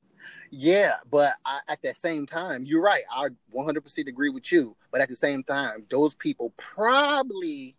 [0.50, 3.04] Yeah, but I, at the same time, you're right.
[3.10, 4.76] I 100% agree with you.
[4.90, 7.76] But at the same time, those people probably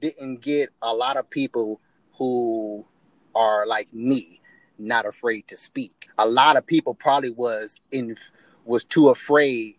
[0.00, 1.80] didn't get a lot of people
[2.18, 2.86] who
[3.34, 4.40] are like me,
[4.78, 6.08] not afraid to speak.
[6.18, 8.16] A lot of people probably was in
[8.64, 9.76] was too afraid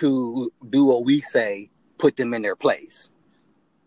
[0.00, 3.10] to do what we say, put them in their place.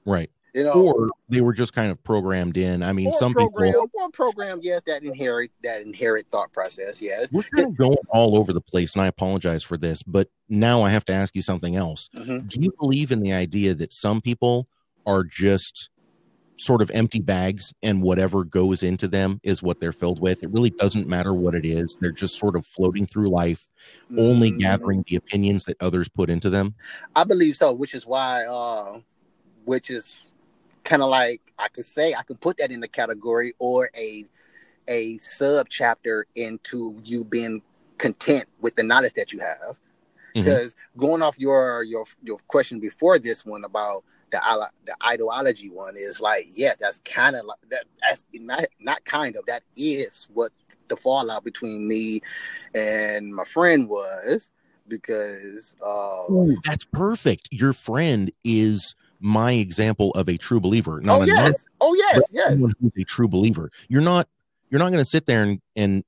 [0.07, 3.73] Right You know, or they were just kind of programmed in i mean some program,
[3.73, 7.29] people or program, yes, that inherit that inherit thought process, yes.
[7.31, 10.81] we're kind of going all over the place and i apologize for this but now
[10.81, 12.47] i have to ask you something else Mhm.
[12.49, 14.67] do you believe in the idea that some people
[15.05, 15.89] are just
[16.59, 20.49] sort of empty bags and whatever goes into them is what they're filled with it
[20.51, 23.67] really doesn't matter what it is they're just sort of floating through life
[24.17, 24.59] only Mhm.
[24.59, 26.73] gathering the opinions that others put into them
[27.15, 29.01] I believe so, which is why, uh,
[29.67, 30.31] which is
[30.85, 34.25] kind of like I could say I could put that in the category or a
[34.87, 37.61] a sub chapter into you being
[37.97, 39.75] content with the knowledge that you have.
[40.33, 40.45] Mhm.
[40.45, 44.39] Because going off your your your question before this one about the
[44.85, 47.83] the ideology one is like, yeah, that's kind of like that.
[48.01, 50.53] That's not not kind of that is what
[50.87, 52.21] the fallout between me
[52.73, 54.49] and my friend was
[54.87, 57.49] because uh, Ooh, that's perfect.
[57.51, 61.01] Your friend is my example of a true believer.
[61.01, 62.53] Not oh yes, oh yes, yes.
[62.55, 63.69] who's a true believer.
[63.87, 64.27] You're not
[64.69, 66.03] you're not going to sit there and and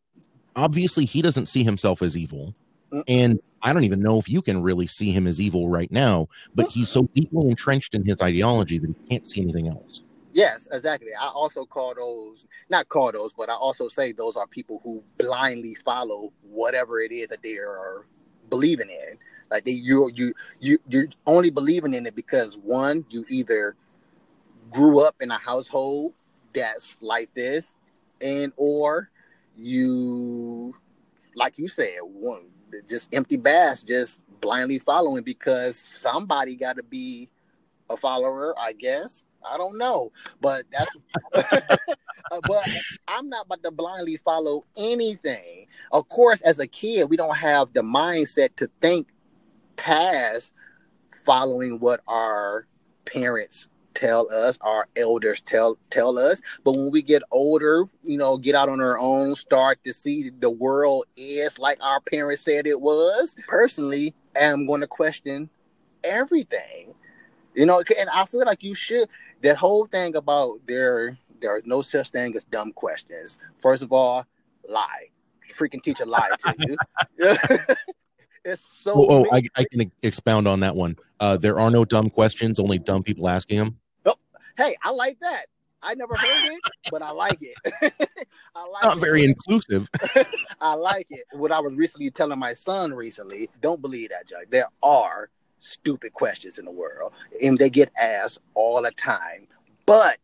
[0.55, 2.53] obviously he doesn't see himself as evil.
[2.91, 3.03] Mm.
[3.07, 6.27] And I don't even know if you can really see him as evil right now,
[6.55, 10.01] but he's so deeply entrenched in his ideology that he can't see anything else.
[10.31, 11.09] Yes, exactly.
[11.19, 15.03] I also call those not call those, but I also say those are people who
[15.17, 18.05] blindly follow whatever it is that they are
[18.49, 19.17] believing in.
[19.49, 23.75] Like they you you you you're only believing in it because one, you either
[24.69, 26.13] grew up in a household
[26.53, 27.75] that's like this,
[28.21, 29.09] and or
[29.57, 30.75] you
[31.35, 32.47] like you said, one
[32.87, 37.29] just empty bass, just blindly following because somebody got to be
[37.89, 39.23] a follower, I guess.
[39.43, 40.95] I don't know, but that's.
[42.31, 42.63] Uh, but
[43.07, 45.65] I'm not about to blindly follow anything.
[45.91, 49.07] Of course, as a kid, we don't have the mindset to think
[49.79, 50.53] past
[51.25, 52.67] following what our
[53.05, 56.41] parents tell us, our elders tell tell us.
[56.63, 60.29] But when we get older, you know, get out on our own, start to see
[60.29, 63.35] the world is like our parents said it was.
[63.47, 65.49] Personally, I am going to question
[66.03, 66.93] everything.
[67.55, 69.09] You know, and I feel like you should.
[69.41, 73.37] That whole thing about there, there are no such thing as dumb questions.
[73.59, 74.25] First of all,
[74.67, 75.07] lie.
[75.57, 76.77] Freaking teacher lied to you.
[78.45, 78.93] it's so.
[78.95, 79.25] Oh, oh.
[79.31, 80.97] I, I can expound on that one.
[81.19, 83.79] Uh, there are no dumb questions, only dumb people asking them.
[84.05, 84.15] Oh,
[84.57, 85.45] hey, I like that.
[85.81, 86.59] I never heard it,
[86.91, 87.55] but I like it.
[88.55, 88.99] I like Not it.
[88.99, 89.89] very inclusive.
[90.61, 91.23] I like it.
[91.31, 94.49] What I was recently telling my son recently, don't believe that, Judge.
[94.49, 95.29] There are
[95.59, 99.47] stupid questions in the world, and they get asked all the time.
[99.85, 100.19] But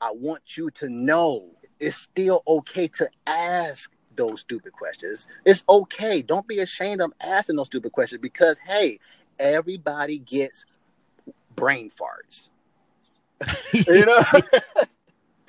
[0.00, 5.26] I want you to know it's still okay to ask those stupid questions.
[5.44, 6.22] It's okay.
[6.22, 8.98] Don't be ashamed of asking those stupid questions because, hey,
[9.38, 10.64] everybody gets
[11.54, 12.48] brain farts.
[13.72, 14.22] you know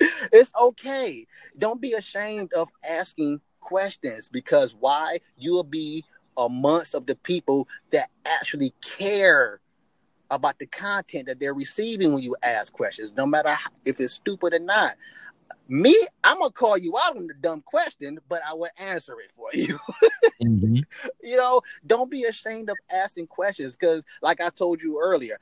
[0.32, 6.04] it's okay don't be ashamed of asking questions because why you'll be
[6.36, 9.60] amongst of the people that actually care
[10.30, 14.52] about the content that they're receiving when you ask questions no matter if it's stupid
[14.54, 14.94] or not
[15.68, 19.30] me i'm gonna call you out on the dumb question but i will answer it
[19.34, 19.78] for you.
[20.42, 20.82] Mhm.
[21.22, 25.38] you know don't be ashamed of asking questions because like i told you earlier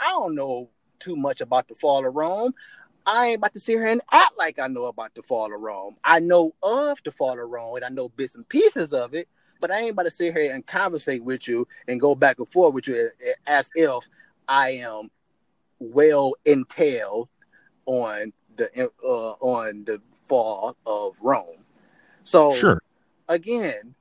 [0.00, 2.54] i don't know too much about the fall of rome.
[3.06, 5.60] I ain't about to sit here and act like i know about the fall of
[5.60, 5.96] rome.
[6.02, 9.28] I know of the fall of rome and i know bits and pieces of it
[9.60, 12.48] but i ain't about to sit here and conversate with you and go back and
[12.48, 13.10] forth with you
[13.46, 14.08] as if
[14.48, 15.10] i am
[15.78, 17.28] well entailed
[17.84, 21.64] on the uh, on the fall of rome
[22.26, 22.82] so Sure.
[23.28, 23.94] again,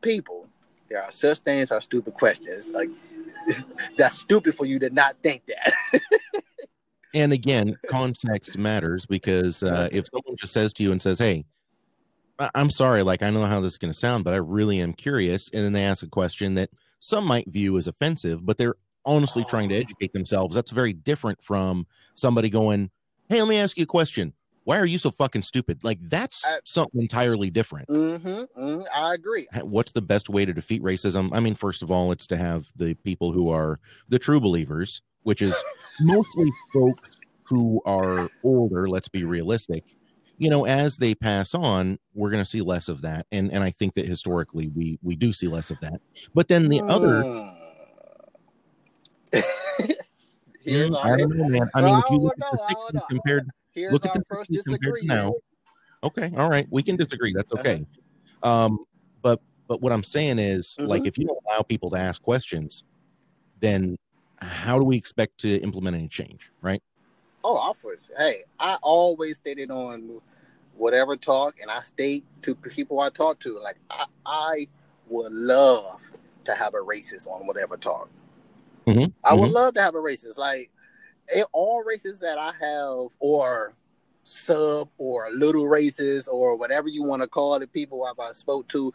[0.00, 0.48] people,
[0.90, 2.70] there are such things as stupid questions.
[2.70, 2.90] Like
[3.96, 5.72] that's stupid for you to not think that.
[7.14, 11.44] And again, context matters because uh, if someone just says to you and says, "Hey,
[12.54, 14.94] I'm sorry, like I know how this is going to sound, but I really am
[14.94, 16.70] curious," and then they ask a question that
[17.00, 20.54] some might view as offensive, but they're honestly trying to educate themselves.
[20.54, 22.90] That's very different from somebody going,
[23.32, 24.32] "Hey, let me ask you a question.
[24.64, 27.88] Why are you so fucking stupid?" Like that's I- something entirely different.
[27.88, 29.46] mm-hmm, I agree.
[29.62, 31.30] What's the best way to defeat racism?
[31.32, 35.02] I mean, first of all, it's to have the people who are the true believers,
[35.22, 35.54] which is
[36.00, 37.08] mostly folks
[37.44, 38.88] who are older.
[38.88, 39.84] Let's be realistic.
[40.38, 43.62] You know, as they pass on, we're going to see less of that, and and
[43.64, 46.00] I think that historically we we do see less of that.
[46.34, 47.58] But then the other, Mm.
[50.64, 51.70] Here's Mm, I don't know, man.
[51.74, 53.50] I mean, if you look at the know, I don't '60s compared,
[53.90, 55.34] look at the 60s compared to now.
[56.04, 57.32] Okay, all right, we can disagree.
[57.32, 57.84] That's okay.
[58.42, 58.84] Um,
[59.22, 61.06] but but what I'm saying is, like, Mhm.
[61.06, 62.84] if you don't allow people to ask questions,
[63.60, 63.96] then
[64.38, 66.82] how do we expect to implement any change, right?
[67.44, 68.10] Oh, offers.
[68.16, 70.20] Hey, I always stated on
[70.74, 74.66] whatever talk, and I state to people I talk to, like I, I
[75.08, 76.00] would love
[76.44, 78.08] to have a racist on whatever talk.
[78.86, 79.54] Mhm, I would mhm.
[79.54, 80.36] love to have a racist.
[80.38, 80.70] Like
[81.34, 83.74] eh, all races that I have, or
[84.24, 88.68] sub, or little races, or whatever you want to call the people I've I spoke
[88.68, 88.92] to,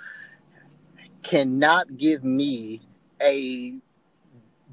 [1.23, 2.81] cannot give me
[3.21, 3.79] a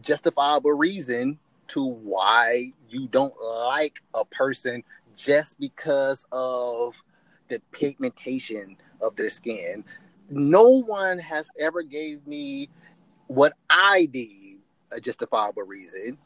[0.03, 1.39] justifiable reason
[1.69, 3.35] to why you don't
[3.67, 4.83] like a person
[5.17, 7.03] just because of
[7.49, 9.85] the pigmentation of their skin.
[10.29, 12.69] No one has ever gave me
[13.27, 14.44] what I deem
[14.95, 16.19] a justifiable reason.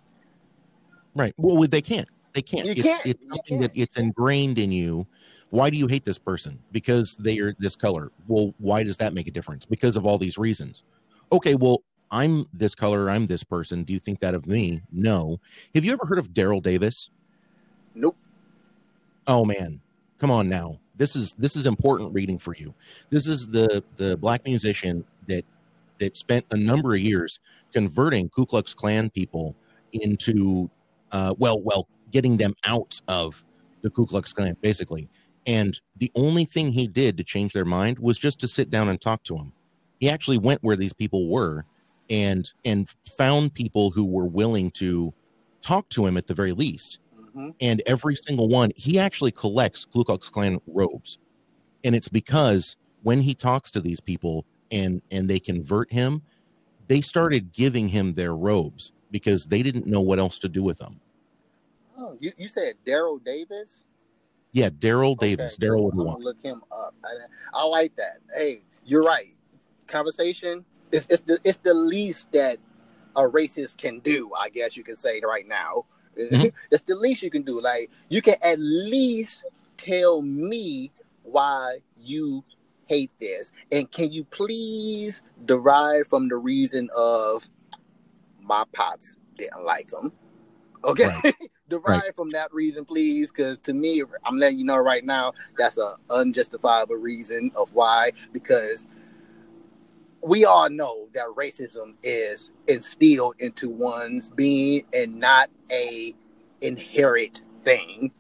[1.15, 1.35] Right.
[1.37, 2.09] Well, they can't.
[2.35, 2.67] They can't.
[2.67, 3.07] You it's can't.
[3.07, 3.75] it's You something can't.
[3.75, 5.07] that it's ingrained in you.
[5.51, 6.59] Why do you hate this person?
[6.73, 8.13] Because they are this color.
[8.27, 9.65] Well, why does that make a difference?
[9.65, 10.83] Because of all these reasons.
[11.33, 13.85] Okay, well, I'm this color, I'm this person.
[13.85, 14.83] Do you think that of me?
[14.93, 15.41] No.
[15.75, 17.11] Have you ever heard of Daryl Davis?
[17.95, 18.17] Nope.
[19.27, 19.81] Oh man.
[20.19, 20.79] Come on now.
[20.97, 22.75] This is this is important reading for you.
[23.11, 25.45] This is the the black musician that
[25.99, 27.41] that spent a number of years
[27.73, 29.57] converting Ku Klux Klan people
[29.93, 30.71] into
[31.13, 33.45] uh well well getting them out of
[33.83, 35.09] the Ku Klux Klan basically.
[35.47, 38.89] And the only thing he did to change their mind was just to sit down
[38.89, 39.53] and talk to them.
[40.01, 41.65] He actually went where these people were
[42.11, 45.13] and and found people who were willing to
[45.63, 46.99] talk to him at the very least
[47.37, 47.55] Mhm.
[47.61, 51.19] and every single one he actually collects Ku Klux Klan robes,
[51.85, 56.23] and it's because when he talks to these people and and they convert him,
[56.89, 60.79] they started giving him their robes because they didn't know what else to do with
[60.79, 61.01] them.
[61.97, 63.85] Oh, you, you said Daryl Davis?
[64.53, 66.25] Yeah, Daryl Davis, Okay, Daryl I'm a gonna Y.
[66.25, 66.95] look him up.
[67.05, 67.09] I,
[67.55, 68.19] I like that.
[68.35, 69.33] Hey, you're right.
[69.87, 72.59] Conversation it's, it's the it's the least that
[73.17, 74.31] a racist can do.
[74.39, 75.85] I guess you can say right now.
[76.19, 76.53] Mhm.
[76.71, 77.61] it's the least you can do.
[77.61, 79.45] Like you can at least
[79.77, 80.91] tell me
[81.23, 82.45] why you
[82.89, 87.49] hate this, and can you please derive from the reason of
[88.49, 90.13] my pops didn't like him.
[90.85, 91.15] Okay.
[91.69, 95.77] Derive from that reason, please, because to me, I'm letting you know right now that's
[95.77, 98.13] a unjustifiable reason of why.
[98.33, 98.87] Because
[100.23, 106.15] we all know that racism is instilled into one's being and not a
[106.63, 108.13] inherent thing.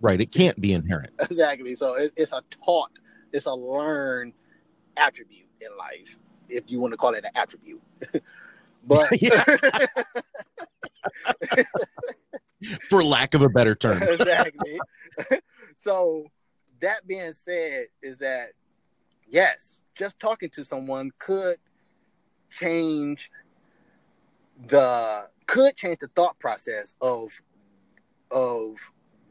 [0.00, 1.10] Right, it can't be inherent.
[1.20, 1.74] Exactly.
[1.76, 2.98] So it, it's a taught,
[3.36, 4.32] it's a learned
[4.96, 6.16] attribute in life,
[6.48, 7.82] if you want to call it an attribute.
[8.86, 9.10] but
[12.88, 14.02] For lack of a better term.
[14.02, 14.78] exactly.
[15.76, 16.24] so
[16.80, 18.48] that being said, is that
[19.26, 21.56] yes, just talking to someone could
[22.50, 23.30] change
[24.68, 27.30] the could change the thought process of
[28.30, 28.76] of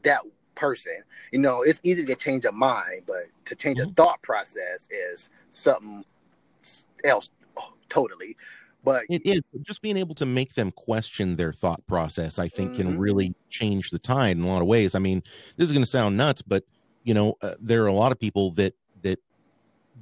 [0.04, 0.22] that
[0.56, 1.04] person.
[1.32, 3.96] You know, it's easy to change a mind, but to change a Mhm.
[3.96, 6.04] thought process is something
[7.04, 8.36] else oh, totally.
[8.84, 12.38] But It is just being able to make them question their thought process.
[12.38, 13.00] I think can Mhm.
[13.00, 14.94] really change the tide in a lot of ways.
[14.96, 15.24] I mean,
[15.58, 16.64] this is going to sound nuts, but
[17.04, 19.20] you know, uh, there are a lot of people that that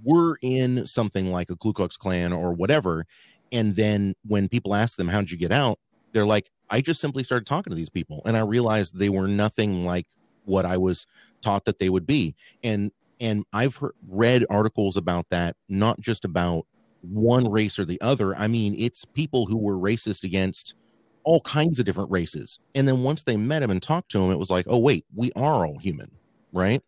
[0.03, 3.05] were in something like a Ku Klux Klan or whatever,
[3.51, 5.79] and then when people ask them, "How'd you get out?"
[6.13, 9.27] they're like, "I just simply started talking to these people, and I realized they were
[9.27, 10.07] nothing like
[10.45, 11.05] what I was
[11.41, 16.25] taught that they would be." And and I've heard, read articles about that, not just
[16.25, 16.65] about
[17.01, 18.35] one race or the other.
[18.35, 20.75] I mean, it's people who were racist against
[21.23, 22.59] all kinds of different races.
[22.75, 25.05] And then once they met him and talked to him, it was like, oh, wait,
[25.15, 26.11] we are all human,
[26.51, 26.81] right?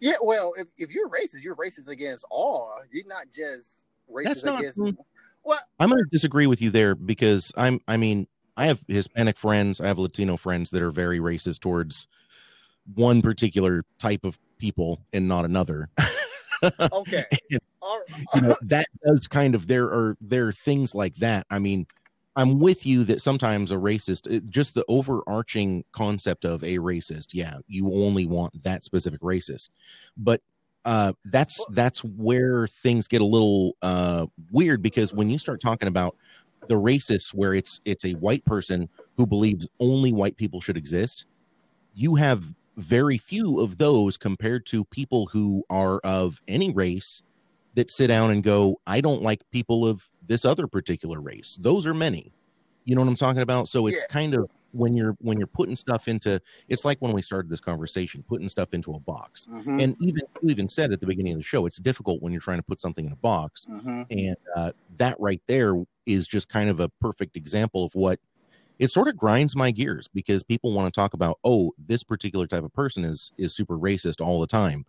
[0.00, 2.80] yeah, well, if, if you're racist, you're racist against all.
[2.90, 4.96] You're not just racist That's not- against mm.
[5.44, 8.26] well, I'm going to disagree with you there because I'm, I mean,
[8.56, 12.06] I have Hispanic friends, I have Latino friends that are very racist towards
[12.94, 15.88] one particular type of people and not another.
[16.92, 17.24] okay.
[17.82, 18.00] All
[18.34, 21.86] you know that does kind of there are there are things like that i mean
[22.36, 27.28] i'm with you that sometimes a racist it, just the overarching concept of a racist
[27.32, 29.70] yeah you only want that specific racist
[30.16, 30.42] but
[30.84, 35.88] uh that's that's where things get a little uh weird because when you start talking
[35.88, 36.16] about
[36.68, 41.26] the racists where it's it's a white person who believes only white people should exist
[41.94, 42.44] you have
[42.76, 47.22] very few of those compared to people who are of any race
[47.74, 51.56] that sit down and go, I don't like people of this other particular race.
[51.60, 52.34] Those are many.
[52.84, 53.68] You know what I'm talking about?
[53.68, 54.04] So it's Yeah.
[54.04, 57.60] kind of when you're when you're putting stuff into it's like when we started this
[57.60, 59.48] conversation, putting stuff into a box.
[59.48, 62.32] Mhm, And even you even said at the beginning of the show, it's difficult when
[62.32, 63.66] you're trying to put something in a box.
[63.66, 64.10] mhm.
[64.10, 65.74] And uh, that right there
[66.06, 68.18] is just kind of a perfect example of what
[68.80, 72.46] it sort of grinds my gears because people want to talk about, oh, this particular
[72.46, 74.86] type of person is is super racist all the time.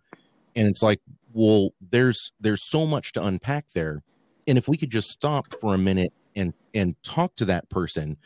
[0.56, 1.00] And it's like,
[1.34, 4.02] well, there's there's so much to unpack there.
[4.48, 8.16] And if we could just stop for a minute and and talk to that person,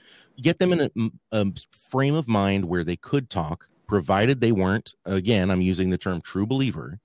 [0.40, 1.46] get them in a, a
[1.90, 6.20] frame of mind where they could talk, provided they weren't, again, I'm using the term
[6.20, 7.00] true believer,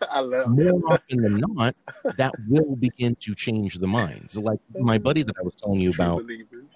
[0.10, 1.74] I love more often than not,
[2.16, 4.36] that will begin to change the minds.
[4.36, 6.22] Like my buddy that I was telling you about,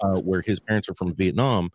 [0.03, 1.71] uh, where his parents are from Vietnam,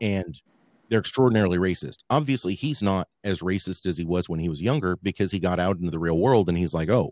[0.00, 0.40] and
[0.88, 1.98] they're extraordinarily racist.
[2.10, 5.58] Obviously, he's not as racist as he was when he was younger because he got
[5.58, 7.10] out into the real world and he's like, "Oh,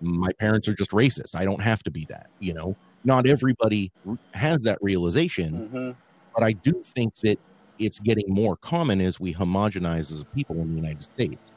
[0.00, 1.34] my parents are just racist.
[1.34, 2.76] I don't have to be that," you know.
[3.04, 3.92] not everybody
[4.34, 5.96] has that realization, Mhm.
[6.34, 7.38] but I do think that
[7.78, 11.52] it's getting more common as we homogenize as a people in the United States.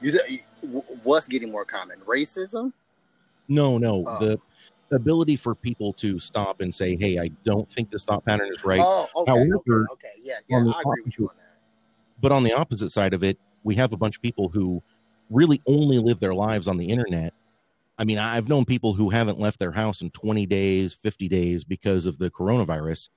[0.00, 0.18] You
[1.02, 1.98] what's getting more common?
[2.06, 2.72] Racism?
[3.48, 4.18] No, no, Oh.
[4.18, 4.40] the
[4.90, 8.64] ability for people to stop and say, "Hey, I don't think this thought pattern is
[8.64, 10.20] right." Oh, okay, However, okay, okay.
[10.22, 11.58] Yes, yeah, I agree with you on that.
[12.20, 14.82] But on the opposite side of it, we have a bunch of people who
[15.30, 17.34] really only live their lives on the internet.
[17.98, 21.64] I mean, I've known people who haven't left their house in 20 days, 50 days
[21.64, 23.08] because of the coronavirus.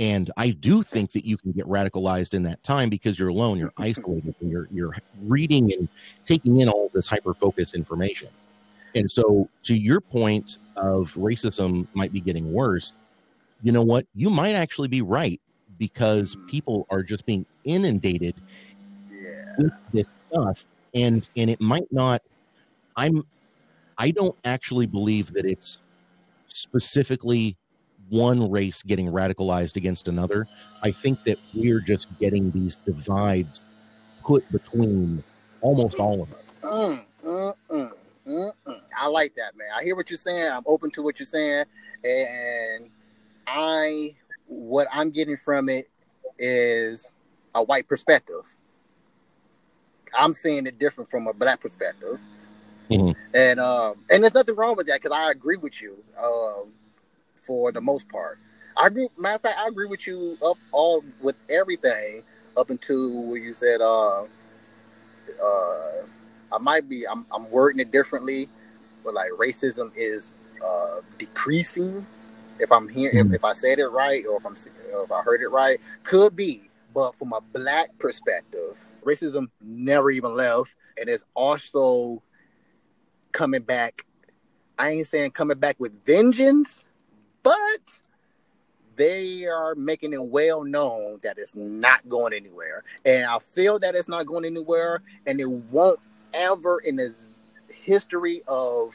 [0.00, 3.58] And I do think that you can get radicalized in that time because you're alone,
[3.58, 5.88] you're isolated, and you're you're reading and
[6.26, 8.30] taking in all this hyper focused information.
[8.94, 12.94] And so, to your point of racism might be getting worse,
[13.62, 14.06] you know what?
[14.14, 15.40] You might actually be right
[15.78, 18.36] because people are just being inundated
[19.10, 19.54] Yeah.
[19.58, 22.22] with this stuff and and it might not
[22.96, 23.22] i'm
[23.98, 25.78] i don't actually believe that it's
[26.48, 27.56] specifically
[28.10, 30.46] one race getting radicalized against another
[30.82, 33.60] i think that we're just getting these divides
[34.24, 35.22] put between
[35.62, 37.90] almost all of us Mm, mm, mm,
[38.26, 38.80] mm, mm.
[38.94, 39.68] I like that, man.
[39.74, 40.46] I hear what you're saying.
[40.52, 41.64] I'm open to what you're saying,
[42.04, 42.90] and
[43.46, 44.14] I
[44.46, 45.88] what I'm getting from it
[46.38, 47.14] is
[47.54, 48.42] a white perspective.
[50.18, 52.20] I'm seeing it different from a black perspective,
[52.90, 53.14] Mhm.
[53.32, 56.72] and um, and there's nothing wrong with that because I agree with you um,
[57.50, 58.38] for the most part.
[58.76, 59.08] I agree.
[59.18, 62.22] Matter of fact, I agree with you up all with everything
[62.56, 66.02] up until where you said uh, uh,
[66.52, 68.48] I might be I'm I'm wording it differently,
[69.04, 70.32] but like racism is
[70.64, 72.06] uh decreasing.
[72.60, 73.34] If I'm hearing if, Mhm.
[73.34, 74.54] if I said it right or if I'm
[74.94, 76.70] or if I heard it right, could be.
[76.94, 82.22] But from a black perspective, racism never even left, and it's also
[83.32, 84.06] coming back.
[84.78, 86.84] I ain't saying coming back with vengeance,
[87.42, 88.00] but
[88.96, 92.84] they are making it well known that it's not going anywhere.
[93.04, 96.00] And I feel that it's not going anywhere, and it won't
[96.34, 97.14] ever in the
[97.68, 98.92] history of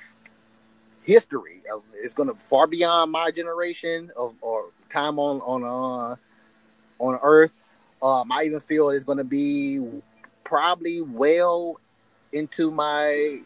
[1.02, 1.62] history.
[1.96, 6.16] It's going to far beyond my generation of or time on on uh,
[7.00, 7.54] on Earth.
[8.02, 9.82] Um, I even feel it's going to be
[10.43, 11.80] probably well
[12.32, 13.39] into my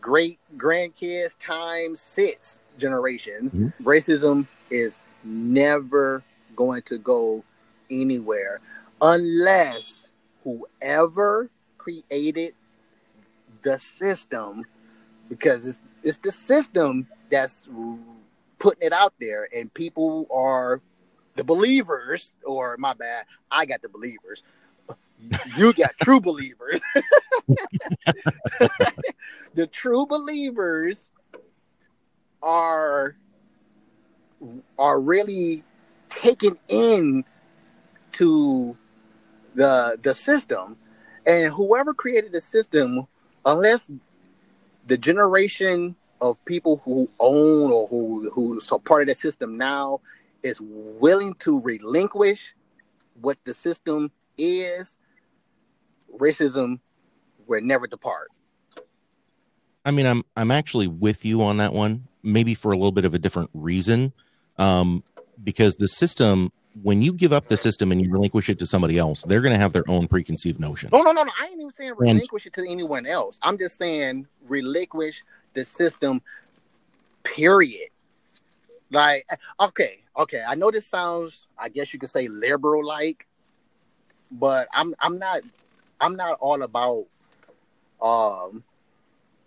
[0.00, 3.50] great grandkids time six generation.
[3.50, 3.84] Mhm.
[3.84, 6.22] Racism is never
[6.56, 7.44] going to go
[7.90, 8.60] anywhere
[9.00, 10.08] unless
[10.44, 12.54] whoever created
[13.62, 14.64] the system,
[15.28, 17.68] because it's, it's the system that's
[18.58, 20.80] putting it out there, and people are
[21.36, 24.42] the believers, or my bad, I got the believers.
[25.56, 26.80] You got true believers.
[29.54, 31.10] the true believers
[32.44, 33.16] are
[34.78, 35.64] are really
[36.10, 37.24] taken in
[38.12, 38.76] to
[39.54, 40.76] the the system.
[41.26, 43.06] And whoever created the system
[43.46, 43.90] unless
[44.86, 50.00] the generation of people who own or who who's a part of the system now
[50.42, 52.54] is willing to relinquish
[53.20, 54.96] what the system is
[56.18, 56.80] racism
[57.46, 58.28] will never depart.
[59.84, 63.04] I mean, I'm I'm actually with you on that one, maybe for a little bit
[63.04, 64.12] of a different reason,
[64.58, 65.04] um,
[65.42, 66.50] because the system,
[66.82, 69.52] when you give up the system and you relinquish it to somebody else, they're going
[69.52, 70.92] to have their own preconceived notions.
[70.92, 71.32] No, no, no, no.
[71.40, 73.38] I ain't even saying relinquish it to anyone else.
[73.42, 75.22] I'm just saying relinquish
[75.52, 76.22] the system.
[77.22, 77.88] Period.
[78.90, 79.26] Like,
[79.60, 80.42] okay, okay.
[80.46, 83.26] I know this sounds, I guess you could say liberal like,
[84.30, 85.42] but I'm I'm not
[86.00, 87.06] I'm not all about
[88.02, 88.64] um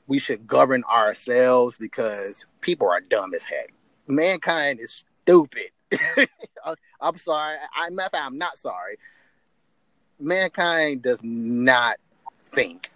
[0.07, 3.73] we should govern ourselves because people are dumb as heck.
[4.07, 5.71] Mankind is stupid.
[7.01, 7.57] I'm sorry.
[7.75, 8.97] I, am I'm not sorry
[10.19, 11.97] mankind does not
[12.43, 12.91] think.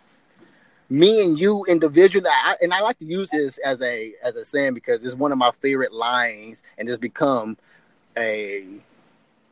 [0.89, 4.43] Me and you individually, I, and I like to use this as a as a
[4.43, 7.57] saying because it's one of my favorite lines, and it's become
[8.17, 8.81] a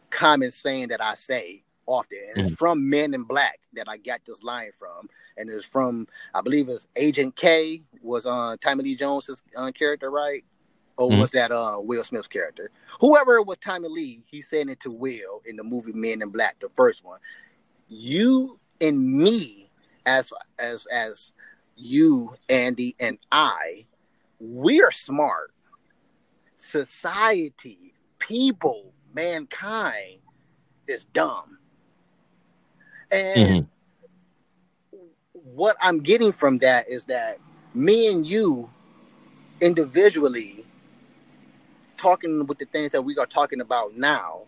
[0.09, 2.19] common saying that I say often.
[2.35, 6.07] And it's from Men in Black that I got this line from, and it's from
[6.33, 10.43] I believe it's Agent K was on uh, Tommy Lee Jones's uh, character, right?
[10.97, 11.19] Or Mhm.
[11.19, 12.71] was that uh, Will Smith's character?
[12.99, 16.29] Whoever it was, Tommy Lee, he said it to Will in the movie Men in
[16.29, 17.19] Black, the first one
[17.91, 19.71] you and me
[20.05, 21.31] as as as
[21.75, 23.83] you andy and i
[24.39, 25.51] we're smart
[26.55, 30.19] society people mankind
[30.87, 31.57] is dumb
[33.11, 33.67] and
[35.33, 37.37] what i'm getting from that is that
[37.73, 38.69] me and you
[39.61, 40.65] individually
[41.99, 44.41] talking with the things that we are talking about now,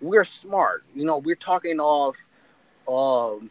[0.00, 0.84] we're smart.
[0.94, 2.16] You know, we're talking off
[2.88, 3.50] um,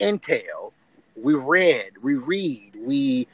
[0.00, 0.72] intel.
[1.16, 3.28] We read, we read, we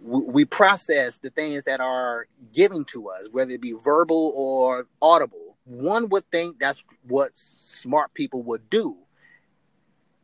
[0.00, 5.56] we process the things that are given to us, whether it be verbal or audible.
[5.64, 8.96] One would think that's what smart people would do.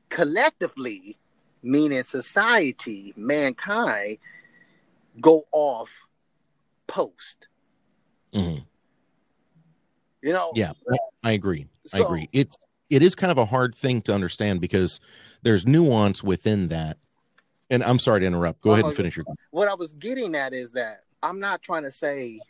[0.08, 1.16] Collectively,
[1.62, 4.18] meaning society, mankind,
[5.20, 5.90] go off
[6.86, 7.46] post.
[8.32, 8.62] Mm-hmm.
[10.22, 10.52] You know?
[10.54, 10.72] Yeah,
[11.22, 11.66] I agree.
[11.86, 12.28] So, I agree.
[12.32, 12.56] It's
[12.90, 15.00] it is kind of a hard thing to understand because
[15.42, 16.98] there's nuance within that.
[17.70, 18.60] And I'm sorry to interrupt.
[18.60, 19.24] Go ahead and finish your.
[19.50, 22.40] What I was getting at is that I'm not trying to say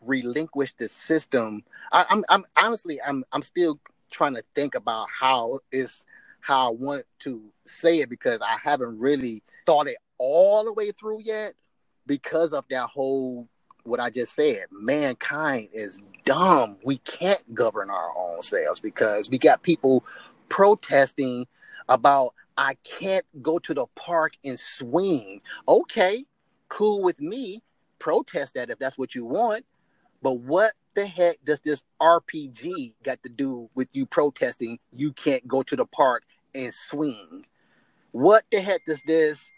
[0.00, 1.62] relinquish the system.
[1.92, 3.78] I, I'm, I'm honestly, I'm, I'm still
[4.10, 6.04] trying to think about how is
[6.42, 10.90] how I want to say it because I haven't really thought it all the way
[10.90, 11.54] through yet
[12.06, 13.48] because of that whole
[13.84, 14.66] what I just said.
[14.70, 16.78] Mankind is dumb.
[16.84, 20.04] We can't govern our own selves because we got people
[20.48, 21.46] protesting
[21.88, 25.40] about I can't go to the park and swing.
[25.68, 26.24] Okay,
[26.68, 27.62] cool with me.
[27.98, 29.64] Protest that if that's what you want.
[30.22, 35.46] But what the heck does this RPG got to do with you protesting you can't
[35.48, 36.24] go to the park
[36.54, 37.44] and swing?
[38.12, 39.48] What the heck does this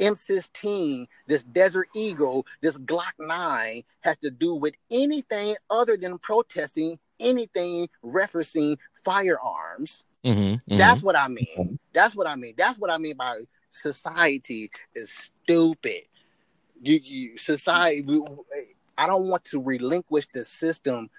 [0.00, 6.98] M16, this Desert Eagle, this Glock 9 has to do with anything other than protesting
[7.18, 10.02] anything referencing firearms?
[10.24, 10.78] Mm-hmm, mm-hmm.
[10.78, 11.78] That's what I mean.
[11.92, 12.54] That's what I mean.
[12.56, 16.02] That's what I mean by society is stupid.
[16.82, 18.04] You, you society.
[18.96, 21.10] I don't want to relinquish the system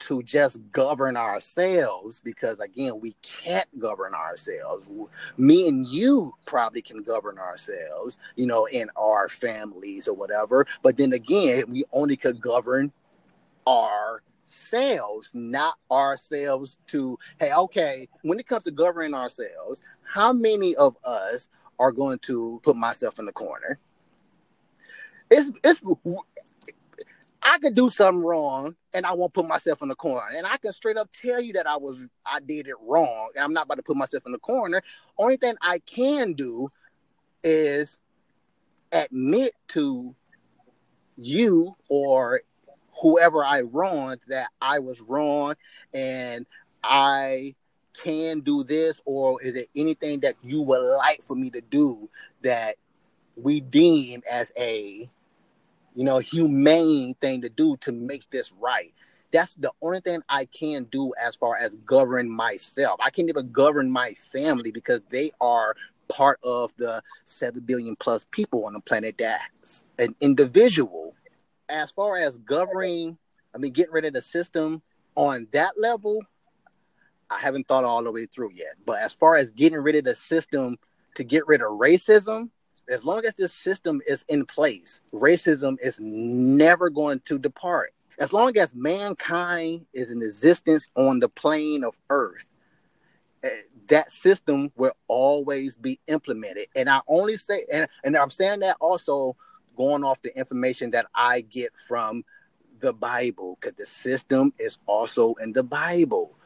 [0.00, 4.86] to just govern ourselves because again we can't govern ourselves.
[5.36, 10.96] Me and you probably can govern ourselves you know in our families or whatever but
[10.96, 12.92] then again we only could govern
[13.66, 20.96] ourselves not ourselves to hey okay when it comes to governing ourselves how many of
[21.04, 23.78] us are going to put myself in the corner?
[25.30, 25.80] It's it's
[27.42, 30.26] I could do something wrong and I won't put myself in the corner.
[30.34, 33.44] And I can straight up tell you that I was I did it wrong and
[33.44, 34.82] I'm not about to put myself in the corner.
[35.18, 36.70] Only thing I can do
[37.42, 37.98] is
[38.92, 40.14] admit to
[41.16, 42.40] you or
[43.02, 45.54] whoever I wronged that I was wrong
[45.92, 46.46] and
[46.82, 47.54] I
[48.02, 52.08] can do this or is it anything that you would like for me to do
[52.42, 52.76] that
[53.36, 55.10] we deem as a
[55.98, 58.94] you know, humane thing to do to make this right.
[59.32, 63.00] That's the only thing I can do as far as govern myself.
[63.02, 65.74] I can't even govern my family because they are
[66.08, 71.16] part of the 7 billion plus people on the planet that's an individual.
[71.68, 73.18] As far as governing,
[73.52, 74.82] I mean, getting rid of the system
[75.16, 76.20] on that level,
[77.28, 78.76] I haven't thought all the way through yet.
[78.86, 80.78] But as far as getting rid of the system
[81.16, 82.50] to get rid of racism,
[82.88, 87.92] as long as this system is in place, racism is never going to depart.
[88.18, 92.46] As long as mankind is in existence on the plane of Earth,
[93.44, 93.48] eh,
[93.88, 96.66] that system will always be implemented.
[96.74, 99.36] And I only say, and, and I'm saying that also
[99.76, 102.24] going off the information that I get from
[102.80, 106.36] the Bible, because the system is also in the Bible.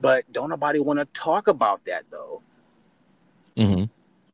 [0.00, 2.42] But don't nobody want to talk about that though.
[3.56, 3.84] Mm-hmm.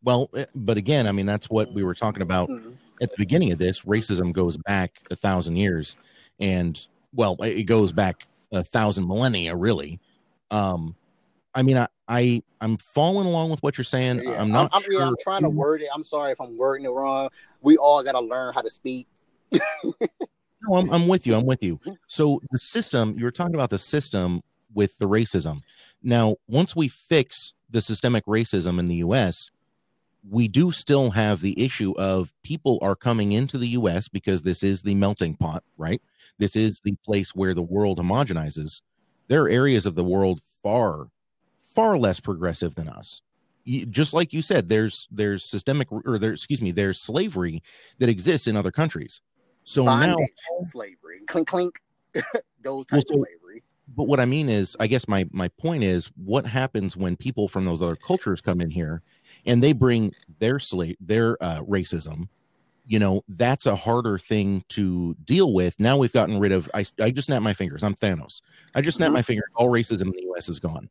[0.02, 2.70] Well, eh, but again, I mean, that's what we were talking about mm-hmm.
[3.02, 3.82] at the beginning of this.
[3.82, 5.96] Racism goes back a thousand years,
[6.40, 10.00] and well, it goes back a thousand millennia, really.
[10.50, 10.94] Um,
[11.54, 14.20] I mean, I, I I'm following along with what you're saying.
[14.22, 14.70] Yeah, I'm not.
[14.72, 15.02] I'm, sure.
[15.02, 15.88] I'm trying to word it.
[15.94, 17.30] I'm sorry if I'm wording it wrong.
[17.60, 19.06] We all got to learn how to speak.
[19.52, 21.34] no, I'm, I'm with you.
[21.34, 21.80] I'm with you.
[22.06, 24.42] So the system you were talking about the system
[24.74, 25.60] with the racism.
[26.02, 29.50] Now, once we fix the systemic racism in the U.S.,
[30.30, 34.62] we do still have the issue of people are coming into the US because this
[34.62, 36.00] is the melting pot, right?
[36.38, 38.82] This is the place where the world homogenizes.
[39.28, 41.08] There are areas of the world far,
[41.74, 43.22] far less progressive than us.
[43.90, 47.62] just like you said, there's there's systemic or there, excuse me, there's slavery
[47.98, 49.20] that exists in other countries.
[49.64, 50.26] So Bondage, now
[50.62, 51.80] slavery, clink clink,
[52.14, 53.62] those types well, so, of slavery.
[53.94, 57.48] But what I mean is, I guess my my point is, what happens when people
[57.48, 59.02] from those other cultures come in here
[59.46, 62.28] and they bring their slave their uh, racism
[62.88, 65.78] you know that's a harder thing to deal with.
[65.78, 67.84] Now we've gotten rid of i, I just snap my fingers.
[67.84, 68.40] I'm thanos.
[68.74, 69.14] I just snap mm-hmm.
[69.14, 70.88] my finger all racism in the us is gone.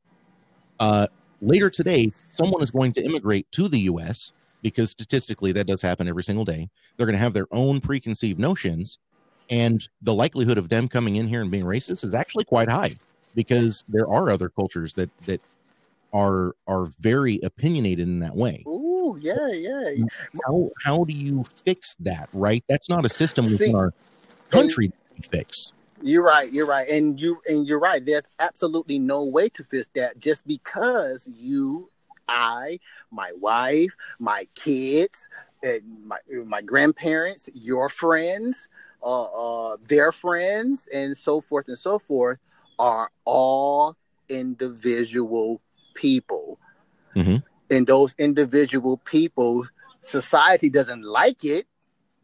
[0.79, 1.07] Uh,
[1.41, 4.31] later today someone is going to immigrate to the us
[4.61, 6.69] because statistically that does happen every single day.
[6.95, 8.99] They're going to have their own preconceived notions
[9.49, 12.95] and the likelihood of them coming in here and being racist is actually quite high
[13.33, 15.41] because there are other cultures that that
[16.17, 18.63] are are very opinionated in that way.
[18.67, 20.05] Ooh, yeah, yeah.
[20.45, 22.29] How how do you fix that?
[22.33, 23.93] Right, that's not a system See, within our
[24.49, 25.71] country that fix.
[26.01, 26.51] You're right.
[26.51, 28.03] You're right, and you and you're right.
[28.03, 31.89] There's absolutely no way to fix that just because you,
[32.27, 32.79] I,
[33.11, 35.29] my wife, my kids,
[35.61, 38.67] and my my grandparents, your friends,
[39.03, 42.39] uh, uh, their friends, and so forth and so forth
[42.79, 43.95] are all
[44.29, 45.61] individual
[45.97, 46.59] people.
[47.15, 47.43] Mhm.
[47.69, 49.67] And those individual people,
[49.99, 51.67] society doesn't like it,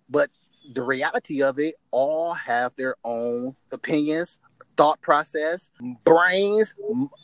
[0.09, 0.29] but
[0.73, 4.37] the reality of it, all have their own opinions,
[4.77, 5.69] thought process,
[6.05, 6.73] brains,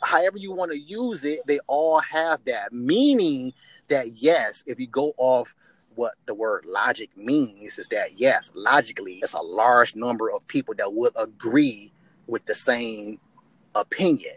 [0.02, 2.72] however you want to use it, they all have that.
[2.72, 3.54] Meaning
[3.88, 5.54] that, yes, if you go off
[5.94, 10.74] what the word logic means, is that, yes, logically, it's a large number of people
[10.76, 11.92] that would agree
[12.26, 13.18] with the same
[13.74, 14.36] opinion.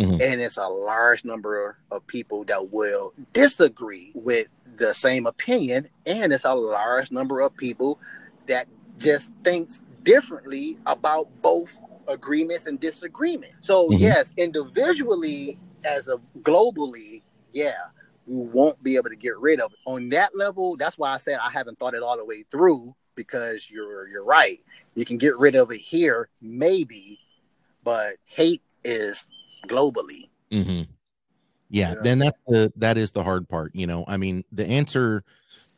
[0.00, 0.20] Mhm.
[0.20, 5.88] And it's a large number of people that will disagree with the same opinion.
[6.06, 7.98] And it's a large number of people
[8.46, 8.66] that
[8.98, 11.68] just thinks differently about both
[12.08, 13.52] agreements and disagreement.
[13.60, 14.00] So Mhm.
[14.00, 17.22] yes, individually as a globally,
[17.52, 17.88] yeah,
[18.26, 19.78] we won't be able to get rid of it.
[19.84, 22.94] On that level, that's why I said I haven't thought it all the way through
[23.14, 24.60] because you're you're right.
[24.94, 27.20] You can get rid of it here, maybe,
[27.84, 29.26] but hate is
[29.68, 30.28] globally.
[30.50, 30.82] hmm
[31.70, 32.02] Yeah, Yeah.
[32.02, 33.74] then that's the that is the hard part.
[33.74, 35.22] You know, I mean, the answer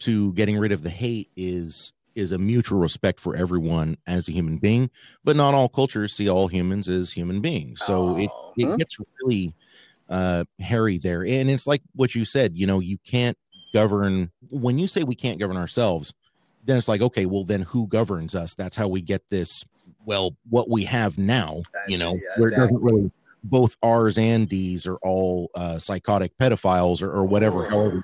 [0.00, 4.32] to getting rid of the hate is is a mutual respect for everyone as a
[4.32, 4.90] human being,
[5.24, 7.82] but not all cultures see all humans as human beings.
[7.82, 8.76] So it Oh, it huh?
[8.76, 9.54] gets really
[10.08, 11.24] uh hairy there.
[11.24, 13.36] And it's like what you said, you know, you can't
[13.74, 16.12] govern when you say we can't govern ourselves,
[16.64, 18.54] then it's like, okay, well then who governs us?
[18.54, 19.64] That's how we get this
[20.04, 23.10] well, what we have now, you know, Yeah, where it doesn't really
[23.44, 27.66] both R's and D's are all uh, psychotic pedophiles or, or whatever.
[27.66, 27.70] Oh.
[27.70, 28.02] However,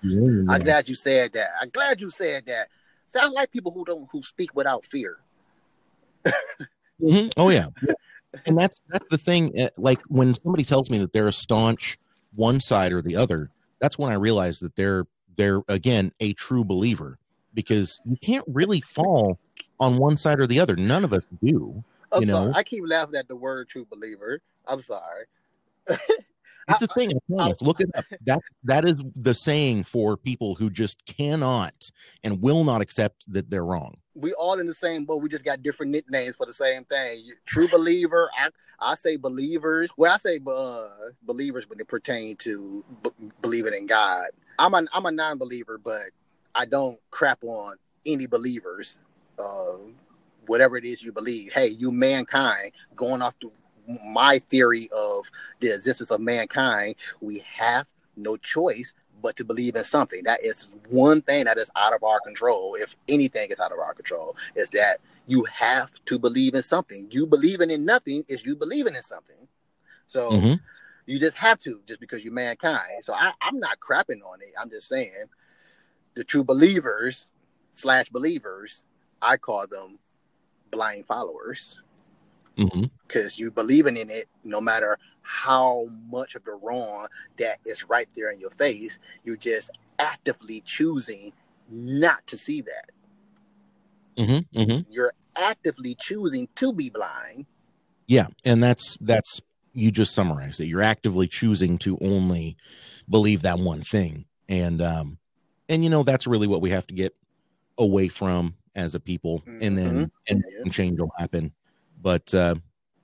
[0.48, 1.48] I'm glad you said that.
[1.60, 2.68] I'm glad you said that.
[3.08, 5.18] Sound like people who don't who speak without fear.
[7.00, 7.32] Mhm.
[7.36, 7.66] Oh yeah,
[8.44, 9.56] and that's that's the thing.
[9.56, 11.96] uh, Like when somebody tells me that they're a staunch
[12.34, 15.04] one side or the other, that's when I realize that they're
[15.36, 17.16] they're again a true believer
[17.54, 19.38] because you can't really fall
[19.78, 20.74] on one side or the other.
[20.74, 21.84] None of us do.
[22.12, 22.52] I'm You sorry.
[22.54, 24.40] I keep laughing at the word true believer.
[24.66, 25.24] I'm sorry.
[26.68, 27.12] It's a thing.
[27.38, 27.52] I.
[27.60, 28.04] Look it up.
[28.26, 31.90] That that is the saying for people who just cannot
[32.22, 33.96] and will not accept that they're wrong.
[34.14, 35.22] We all in the same boat.
[35.22, 37.32] We just got different nicknames for the same thing.
[37.46, 38.30] True believer.
[38.36, 38.50] I
[38.80, 39.90] I say believers.
[39.96, 40.88] Well, I say uh,
[41.22, 44.26] believers when it pertain to b- believing in God.
[44.58, 46.10] I'm a I'm a non-believer, but
[46.54, 48.98] I don't crap on any believers.
[49.38, 49.78] Uh,
[50.46, 51.52] whatever it is you believe.
[51.52, 53.52] Hey, you mankind going off to
[54.06, 55.24] my theory of
[55.60, 57.86] the existence of mankind, we have
[58.16, 60.22] no choice but to believe in something.
[60.24, 62.76] That is one thing that is out of our control.
[62.78, 67.08] If anything is out of our control, is that you have to believe in something.
[67.10, 69.48] You believing in nothing is you believing in something.
[70.06, 70.60] So Mhm.
[71.06, 73.02] you just have to, just because you're mankind.
[73.04, 74.52] So I, I'm not crapping on it.
[74.60, 75.26] I'm just saying
[76.14, 77.28] the true believers
[77.72, 78.82] slash believers,
[79.20, 79.98] I call them
[80.70, 81.82] blind followers
[83.06, 87.06] because you believing in it no matter how much of the wrong
[87.38, 91.32] that is right there in your face you're just actively choosing
[91.70, 92.90] not to see that
[94.16, 94.46] Mhm.
[94.54, 94.86] Mhm.
[94.90, 97.46] you're actively choosing to be blind
[98.06, 99.40] Yeah, and that's that's
[99.74, 100.66] you just summarized it.
[100.66, 102.56] You're actively choosing to only
[103.08, 105.18] believe that one thing, and um,
[105.68, 107.14] and you know that's really what we have to get
[107.76, 110.72] away from as a people, and then and Yeah.
[110.72, 111.52] change will happen.
[112.00, 112.54] But uh,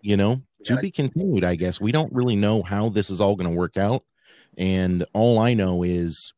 [0.00, 1.44] you know, to be continued.
[1.44, 4.04] I guess we don't really know how this is all going to work out,
[4.56, 6.32] and all I know is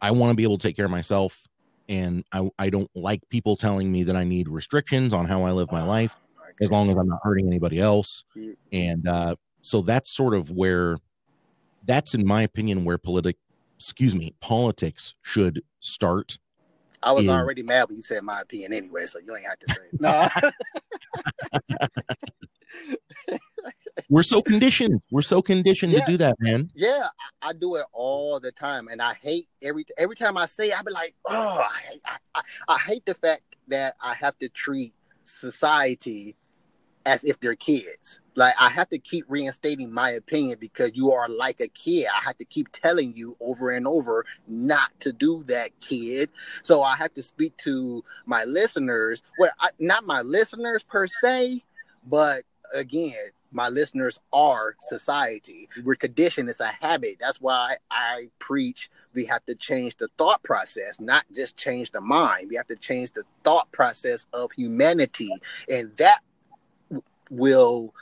[0.00, 1.46] I want to be able to take care of myself,
[1.88, 5.52] and I I don't like people telling me that I need restrictions on how I
[5.52, 6.16] live my life
[6.60, 8.24] as long as I'm not hurting anybody else.
[8.72, 10.98] And uh, so that's sort of where,
[11.84, 13.36] that's in my opinion, where politic,
[13.78, 16.38] excuse me, politics should start.
[17.02, 17.32] I was Yeah.
[17.38, 19.94] already mad when you said my opinion anyway so you ain't have to say it
[20.00, 20.28] no
[24.08, 25.00] We're so conditioned.
[25.10, 26.00] We're so conditioned Yeah.
[26.04, 26.70] to do that, man.
[26.74, 27.08] yeah
[27.42, 30.68] I, I do it all the time and i hate every every time i say
[30.68, 34.38] it, i be like oh I, I, I, I hate the fact that i have
[34.38, 36.36] to treat society
[37.06, 41.28] as if they're kids like I have to keep reinstating my opinion because you are
[41.28, 42.06] like a kid.
[42.06, 46.30] I have to keep telling you over and over not to do that, kid.
[46.62, 49.22] So I have to speak to my listeners.
[49.38, 51.62] Well, I, not my listeners per se,
[52.06, 55.68] but again, my listeners are society.
[55.84, 56.48] We're conditioned.
[56.48, 57.18] It's a habit.
[57.20, 62.00] That's why I preach we have to change the thought process, not just change the
[62.00, 62.48] mind.
[62.48, 65.30] We have to change the thought process of humanity.
[65.68, 66.20] And that
[67.30, 67.92] will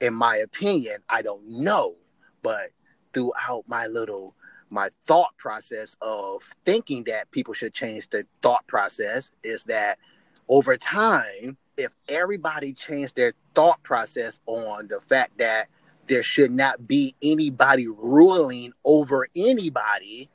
[0.00, 1.96] in my opinion, I don't know,
[2.42, 2.70] but
[3.12, 4.34] throughout my little
[4.70, 9.98] my thought process of thinking that people should change the thought process is that
[10.46, 15.68] over time, if everybody changed their thought process on the fact that
[16.06, 20.28] there should not be anybody ruling over anybody,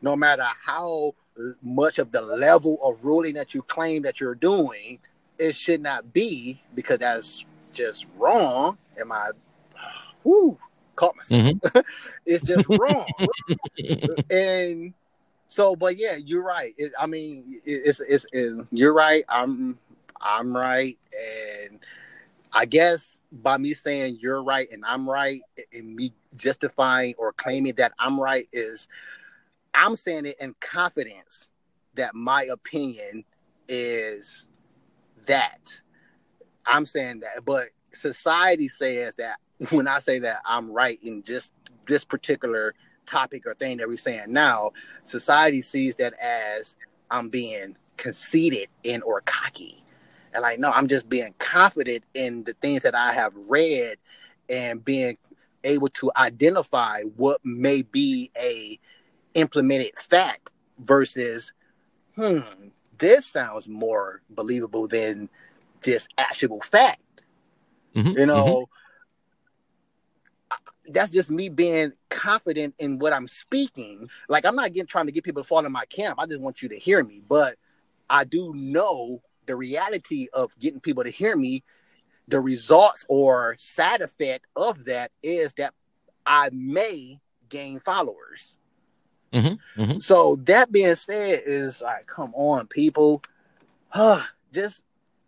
[0.00, 1.14] no matter how
[1.62, 4.98] much of the level of ruling that you claim that you're doing,
[5.38, 8.78] it should not be because that's just wrong.
[8.98, 9.30] Am I?
[10.24, 10.58] Whoo,
[10.96, 11.40] caught myself.
[11.40, 11.78] Mm-hmm.
[12.26, 13.08] it's just wrong.
[14.30, 14.94] and
[15.48, 16.74] so, but yeah, you're right.
[16.78, 19.24] It, I mean, it, it's it's it, you're right.
[19.28, 19.78] I'm
[20.20, 20.98] I'm right,
[21.68, 21.80] and
[22.52, 25.40] I guess by me saying you're right and I'm right,
[25.72, 28.88] and me justifying or claiming that I'm right is
[29.74, 31.46] I'm saying it in confidence
[31.94, 33.24] that my opinion
[33.68, 34.46] is
[35.26, 35.60] that.
[36.70, 39.38] I'm saying that, but society says that
[39.70, 41.52] when I say that I'm right in just
[41.86, 42.74] this particular
[43.06, 44.72] topic or thing that we're saying now,
[45.04, 46.76] society sees that as
[47.10, 49.84] I'm being conceited in or cocky.
[50.32, 53.98] And like, no, I'm just being confident in the things that I have read
[54.48, 55.18] and being
[55.64, 58.78] able to identify what may be a
[59.34, 61.52] implemented fact versus,
[62.14, 62.40] hmm,
[62.98, 65.28] this sounds more believable than
[65.82, 67.00] this actual fact.
[67.94, 68.68] Mm-hmm, you know,
[70.50, 70.92] mm-hmm.
[70.92, 74.08] that's just me being confident in what I'm speaking.
[74.28, 76.18] Like I'm not getting trying to get people to fall in my camp.
[76.20, 77.22] I just want you to hear me.
[77.26, 77.56] But
[78.08, 81.64] I do know the reality of getting people to hear me.
[82.28, 85.74] The results or side effect of that is that
[86.24, 87.18] I may
[87.48, 88.54] gain followers.
[89.32, 89.98] Mm-hmm, mm-hmm.
[90.00, 93.22] So that being said, is like, come on, people,
[93.88, 94.22] huh?
[94.52, 94.82] Just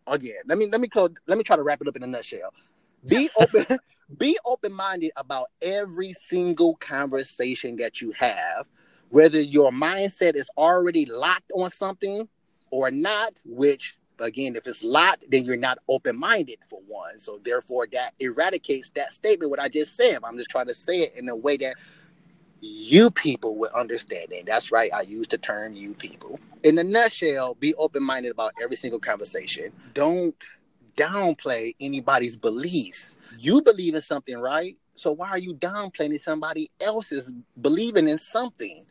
[0.06, 1.10] again, let me let me close.
[1.26, 2.52] Let me try to wrap it up in a nutshell.
[3.06, 3.66] Be open.
[4.18, 8.66] be open minded about every single conversation that you have,
[9.10, 12.28] whether your mindset is already locked on something
[12.70, 13.40] or not.
[13.44, 17.18] Which again, if it's locked, then you're not open minded for one.
[17.18, 19.50] So therefore, that eradicates that statement.
[19.50, 20.18] What I just said.
[20.24, 21.76] I'm just trying to say it in a way that
[22.60, 24.44] you people with understanding.
[24.46, 24.90] That's right.
[24.94, 26.38] I use the term you people.
[26.62, 29.72] In a nutshell, be open minded about every single conversation.
[29.94, 30.36] Don't
[30.96, 33.16] downplay anybody's beliefs.
[33.38, 34.76] You believe in something, right?
[34.94, 38.84] So why are you downplaying somebody else's believing in something?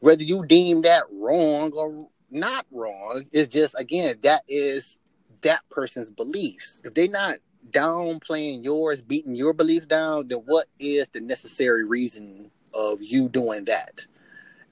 [0.00, 4.98] Whether you deem that wrong or not wrong, it's just again, that is
[5.40, 6.80] that person's beliefs.
[6.84, 7.38] If they're not
[7.70, 13.64] downplaying yours, beating your beliefs down, then what is the necessary reason of you doing
[13.64, 14.06] that.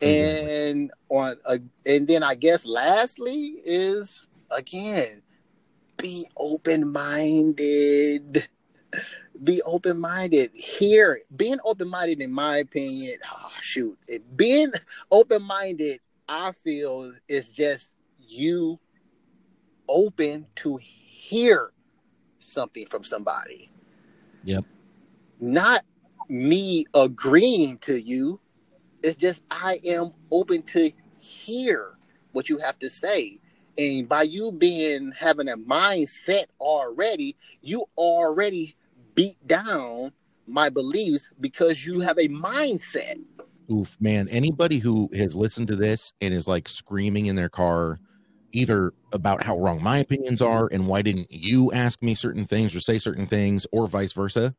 [0.03, 4.27] And on a, and then I guess lastly is
[4.57, 5.23] again
[6.03, 8.49] be open minded.
[9.43, 10.51] Be open minded.
[10.55, 14.73] Here, being open minded, in my opinion, oh, shoot, it, being
[15.11, 18.79] open minded, I feel is just you
[19.89, 21.73] open to hear
[22.39, 23.71] something from somebody.
[24.45, 24.65] Yep.
[25.41, 25.85] Not
[26.29, 28.41] me agreeing to you.
[29.03, 31.97] It's just I am open to hear
[32.33, 33.39] what you have to say.
[33.79, 38.77] And by you being having a mindset already, you already
[39.15, 40.13] beat down
[40.47, 43.19] my beliefs because you have a mindset.
[43.71, 44.29] Oof, man.
[44.29, 47.99] Anybody who has listened to this and is like screaming in their car,
[48.53, 52.75] either about how wrong my opinions are and why didn't you ask me certain things
[52.75, 54.55] or say certain things, or vice versa,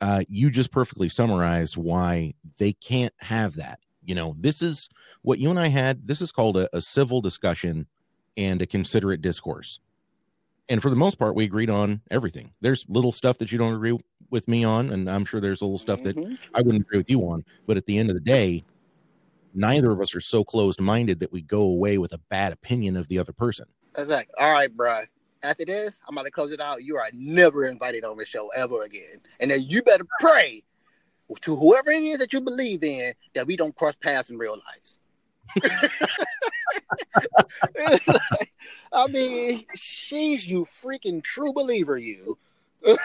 [0.00, 3.80] uh, you just perfectly summarized why they can't have that.
[4.04, 4.88] You know, this is
[5.22, 6.06] what you and I had.
[6.06, 7.86] This is called a, a civil discussion
[8.36, 9.80] and a considerate discourse.
[10.68, 12.52] And for the most part, we agreed on everything.
[12.60, 13.98] There's little stuff that you don't agree
[14.30, 16.20] with me on, and I'm sure there's a little stuff mm-hmm.
[16.20, 17.44] that I wouldn't agree with you on.
[17.66, 18.64] But at the end of the day,
[19.54, 22.96] neither of us are so closed minded that we go away with a bad opinion
[22.96, 23.66] of the other person.
[23.96, 24.34] Exactly.
[24.38, 25.02] All right, bro
[25.46, 26.82] after this, I'm about to close it out.
[26.82, 29.20] You are never invited on the show ever again.
[29.40, 30.62] And then you better pray
[31.40, 34.58] to whoever it is that you believe in that we don't cross paths in real
[34.58, 34.98] life.
[38.06, 38.52] like,
[38.92, 42.38] I mean, she's you freaking true believer, you.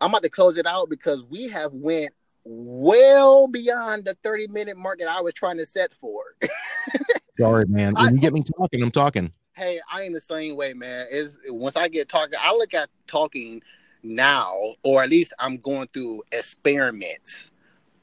[0.00, 2.12] I'm about to close it out because we have went
[2.44, 6.22] well beyond the 30 minute mark that I was trying to set for.
[7.42, 7.94] Sorry, man.
[7.94, 9.32] When I- you get me talking, I'm talking.
[9.54, 11.06] hey, I am the same way, man.
[11.10, 13.62] Is once I get talking, I look at talking
[14.02, 17.50] now, or at least I'm going through experiments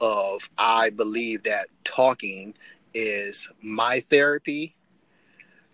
[0.01, 2.53] of I believe that talking
[2.93, 4.75] is my therapy.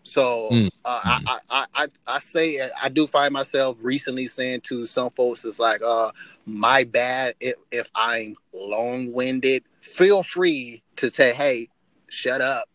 [0.03, 0.71] So Mm.
[0.85, 5.09] uh, I, I, I, I I say I do find myself recently saying to some
[5.11, 6.11] folks, it's like, uh,
[6.45, 9.63] my bad if, if I'm long winded.
[9.81, 11.69] Feel free to say, hey,
[12.07, 12.65] shut up.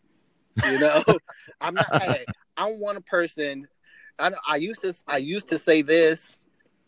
[0.69, 1.03] You know,
[1.61, 1.87] I'm not.
[1.99, 2.25] hey,
[2.57, 3.67] I'm one person.
[4.19, 6.37] I, I used to I used to say this,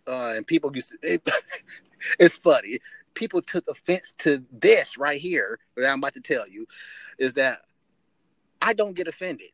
[0.08, 0.98] uh, and people used to.
[1.02, 1.30] It,
[2.20, 2.80] it's funny.
[3.14, 5.60] People took offense to this right here.
[5.76, 6.66] That I'm about to tell you
[7.18, 7.60] is that
[8.62, 9.50] I don't get offended,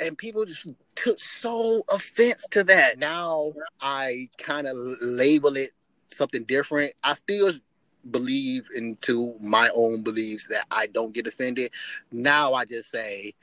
[0.00, 2.98] and people just took so offense to that.
[2.98, 5.70] Now I kind of label it
[6.08, 6.92] something different.
[7.02, 7.52] I still
[8.10, 11.70] believe into my own beliefs that I don't get offended.
[12.12, 13.34] Now I just say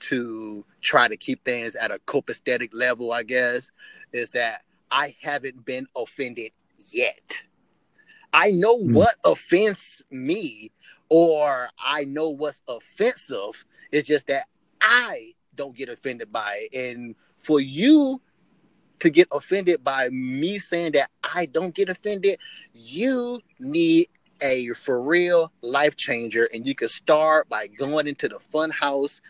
[0.00, 3.70] to try to keep things at a copacetic level, I guess,
[4.12, 6.52] is that I haven't been offended
[6.90, 7.20] yet.
[8.32, 8.92] I know Hmm.
[8.92, 10.70] what offends me,
[11.08, 13.64] or I know what's offensive.
[13.92, 14.44] It's just that
[14.80, 16.90] I don't get offended by it.
[16.92, 18.20] And for you
[19.00, 22.38] to get offended by me saying that I don't get offended,
[22.72, 24.08] you need
[24.40, 26.48] a for real life changer.
[26.52, 29.20] And you can start by going into the fun house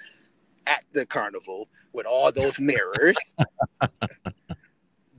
[0.66, 3.16] at the carnival with all those mirrors.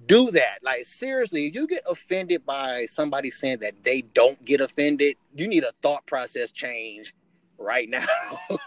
[0.05, 0.59] Do that.
[0.63, 5.47] Like seriously, if you get offended by somebody saying that they don't get offended, you
[5.47, 7.13] need a thought process change
[7.59, 8.05] right now.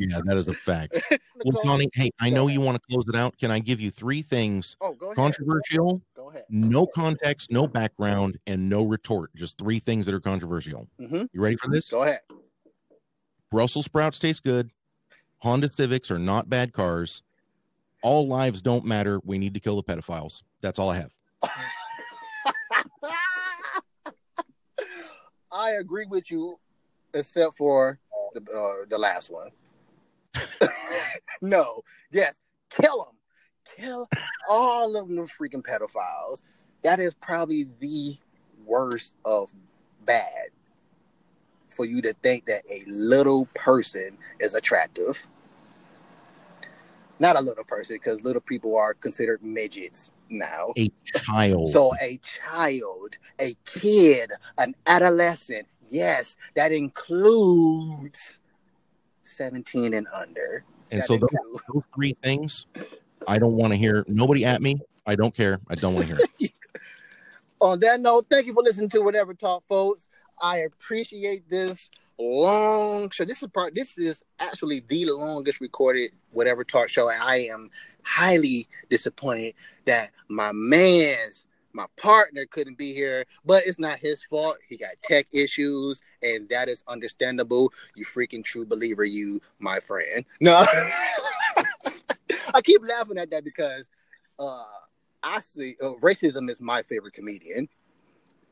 [0.00, 0.96] Yeah, that is a fact.
[1.44, 3.36] Well, Connie, hey, I know you want to close it out.
[3.38, 4.76] Can I give you three things?
[4.80, 5.16] Oh, go ahead.
[5.16, 6.44] Controversial, Go ahead.
[6.48, 9.34] no context, no background, and no retort.
[9.34, 10.88] Just three things that are controversial.
[11.00, 11.90] hmm You ready for this?
[11.90, 12.20] Go ahead.
[13.50, 14.70] Brussels sprouts taste good.
[15.38, 17.22] Honda Civics are not bad cars.
[18.02, 19.20] All lives don't matter.
[19.24, 20.42] We need to kill the pedophiles.
[20.60, 21.10] That's all I have.
[25.52, 26.58] I agree with you,
[27.14, 27.98] except for
[28.40, 29.50] the uh, the last one.
[31.42, 31.82] no,
[32.12, 32.38] yes,
[32.70, 33.14] kill them,
[33.76, 34.08] kill
[34.48, 36.42] all of them freaking pedophiles.
[36.82, 38.16] That is probably the
[38.64, 39.52] worst of
[40.04, 40.50] bad
[41.68, 45.26] for you to think that a little person is attractive.
[47.20, 50.72] Not a little person, because little people are considered midgets now.
[50.76, 51.68] A child.
[51.70, 58.38] So a child, a kid, an adolescent, yes, that includes
[59.22, 60.64] 17 and under.
[60.90, 61.30] And That so those-
[61.72, 62.66] Those three things,
[63.26, 64.04] I don't want to hear.
[64.08, 64.80] Nobody at me.
[65.06, 65.60] I don't care.
[65.68, 66.52] I don't want to hear it.
[67.60, 70.08] on that note, thank you for listening to Whatever Talk, folks.
[70.40, 73.24] I appreciate this long show.
[73.24, 73.74] This is part.
[73.74, 77.70] This is actually the longest recorded Whatever Talk show, and I am
[78.02, 79.54] highly disappointed
[79.86, 81.44] that my man's
[81.78, 84.56] my partner couldn't be here, but it's not his fault.
[84.68, 87.72] He got tech issues, and that is understandable.
[87.94, 90.24] You freaking true believer, you, my friend.
[90.40, 90.66] No,
[92.54, 93.88] I keep laughing at that because
[94.40, 94.64] uh,
[95.22, 97.68] I see uh, racism is my favorite comedian.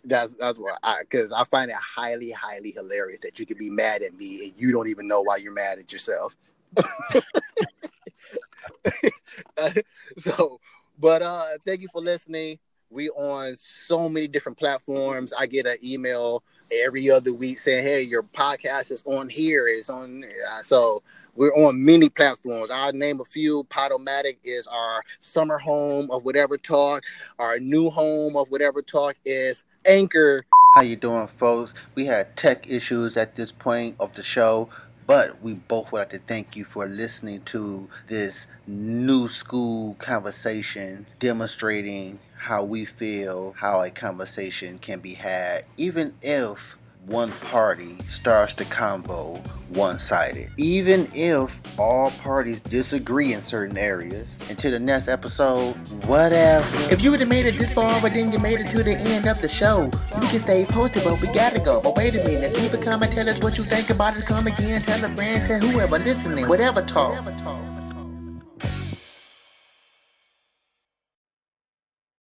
[0.05, 3.70] That's that's why I because I find it highly highly hilarious that you could be
[3.70, 6.36] mad at me and you don't even know why you're mad at yourself.
[10.19, 10.61] so,
[10.97, 12.61] but uh, thank you for listening.
[12.90, 15.32] We on so many different platforms.
[15.36, 19.66] I get an email every other week saying, "Hey, your podcast is on here.
[19.68, 21.02] It's on." Uh, so
[21.34, 22.70] we're on many platforms.
[22.72, 23.64] I'll name a few.
[23.64, 27.02] Podomatic is our summer home of whatever talk.
[27.38, 30.44] Our new home of whatever talk is Anchor.
[30.74, 31.72] How you doing, folks?
[31.94, 34.68] We had tech issues at this point of the show,
[35.06, 41.06] but we both would like to thank you for listening to this new school conversation
[41.20, 46.76] demonstrating how we feel how a conversation can be had, even if
[47.06, 50.50] one party starts the combo one-sided.
[50.56, 54.28] Even if all parties disagree in certain areas.
[54.48, 55.74] Until the next episode,
[56.06, 56.66] whatever.
[56.92, 58.92] If you would have made it this far, but then you made it to the
[58.92, 59.84] end of the show,
[60.20, 61.80] you can stay posted, but we gotta go.
[61.80, 64.26] But wait a minute, leave a comment, tell us what you think about it.
[64.26, 67.24] Come again, tell a friend, tell whoever listening, whatever talk.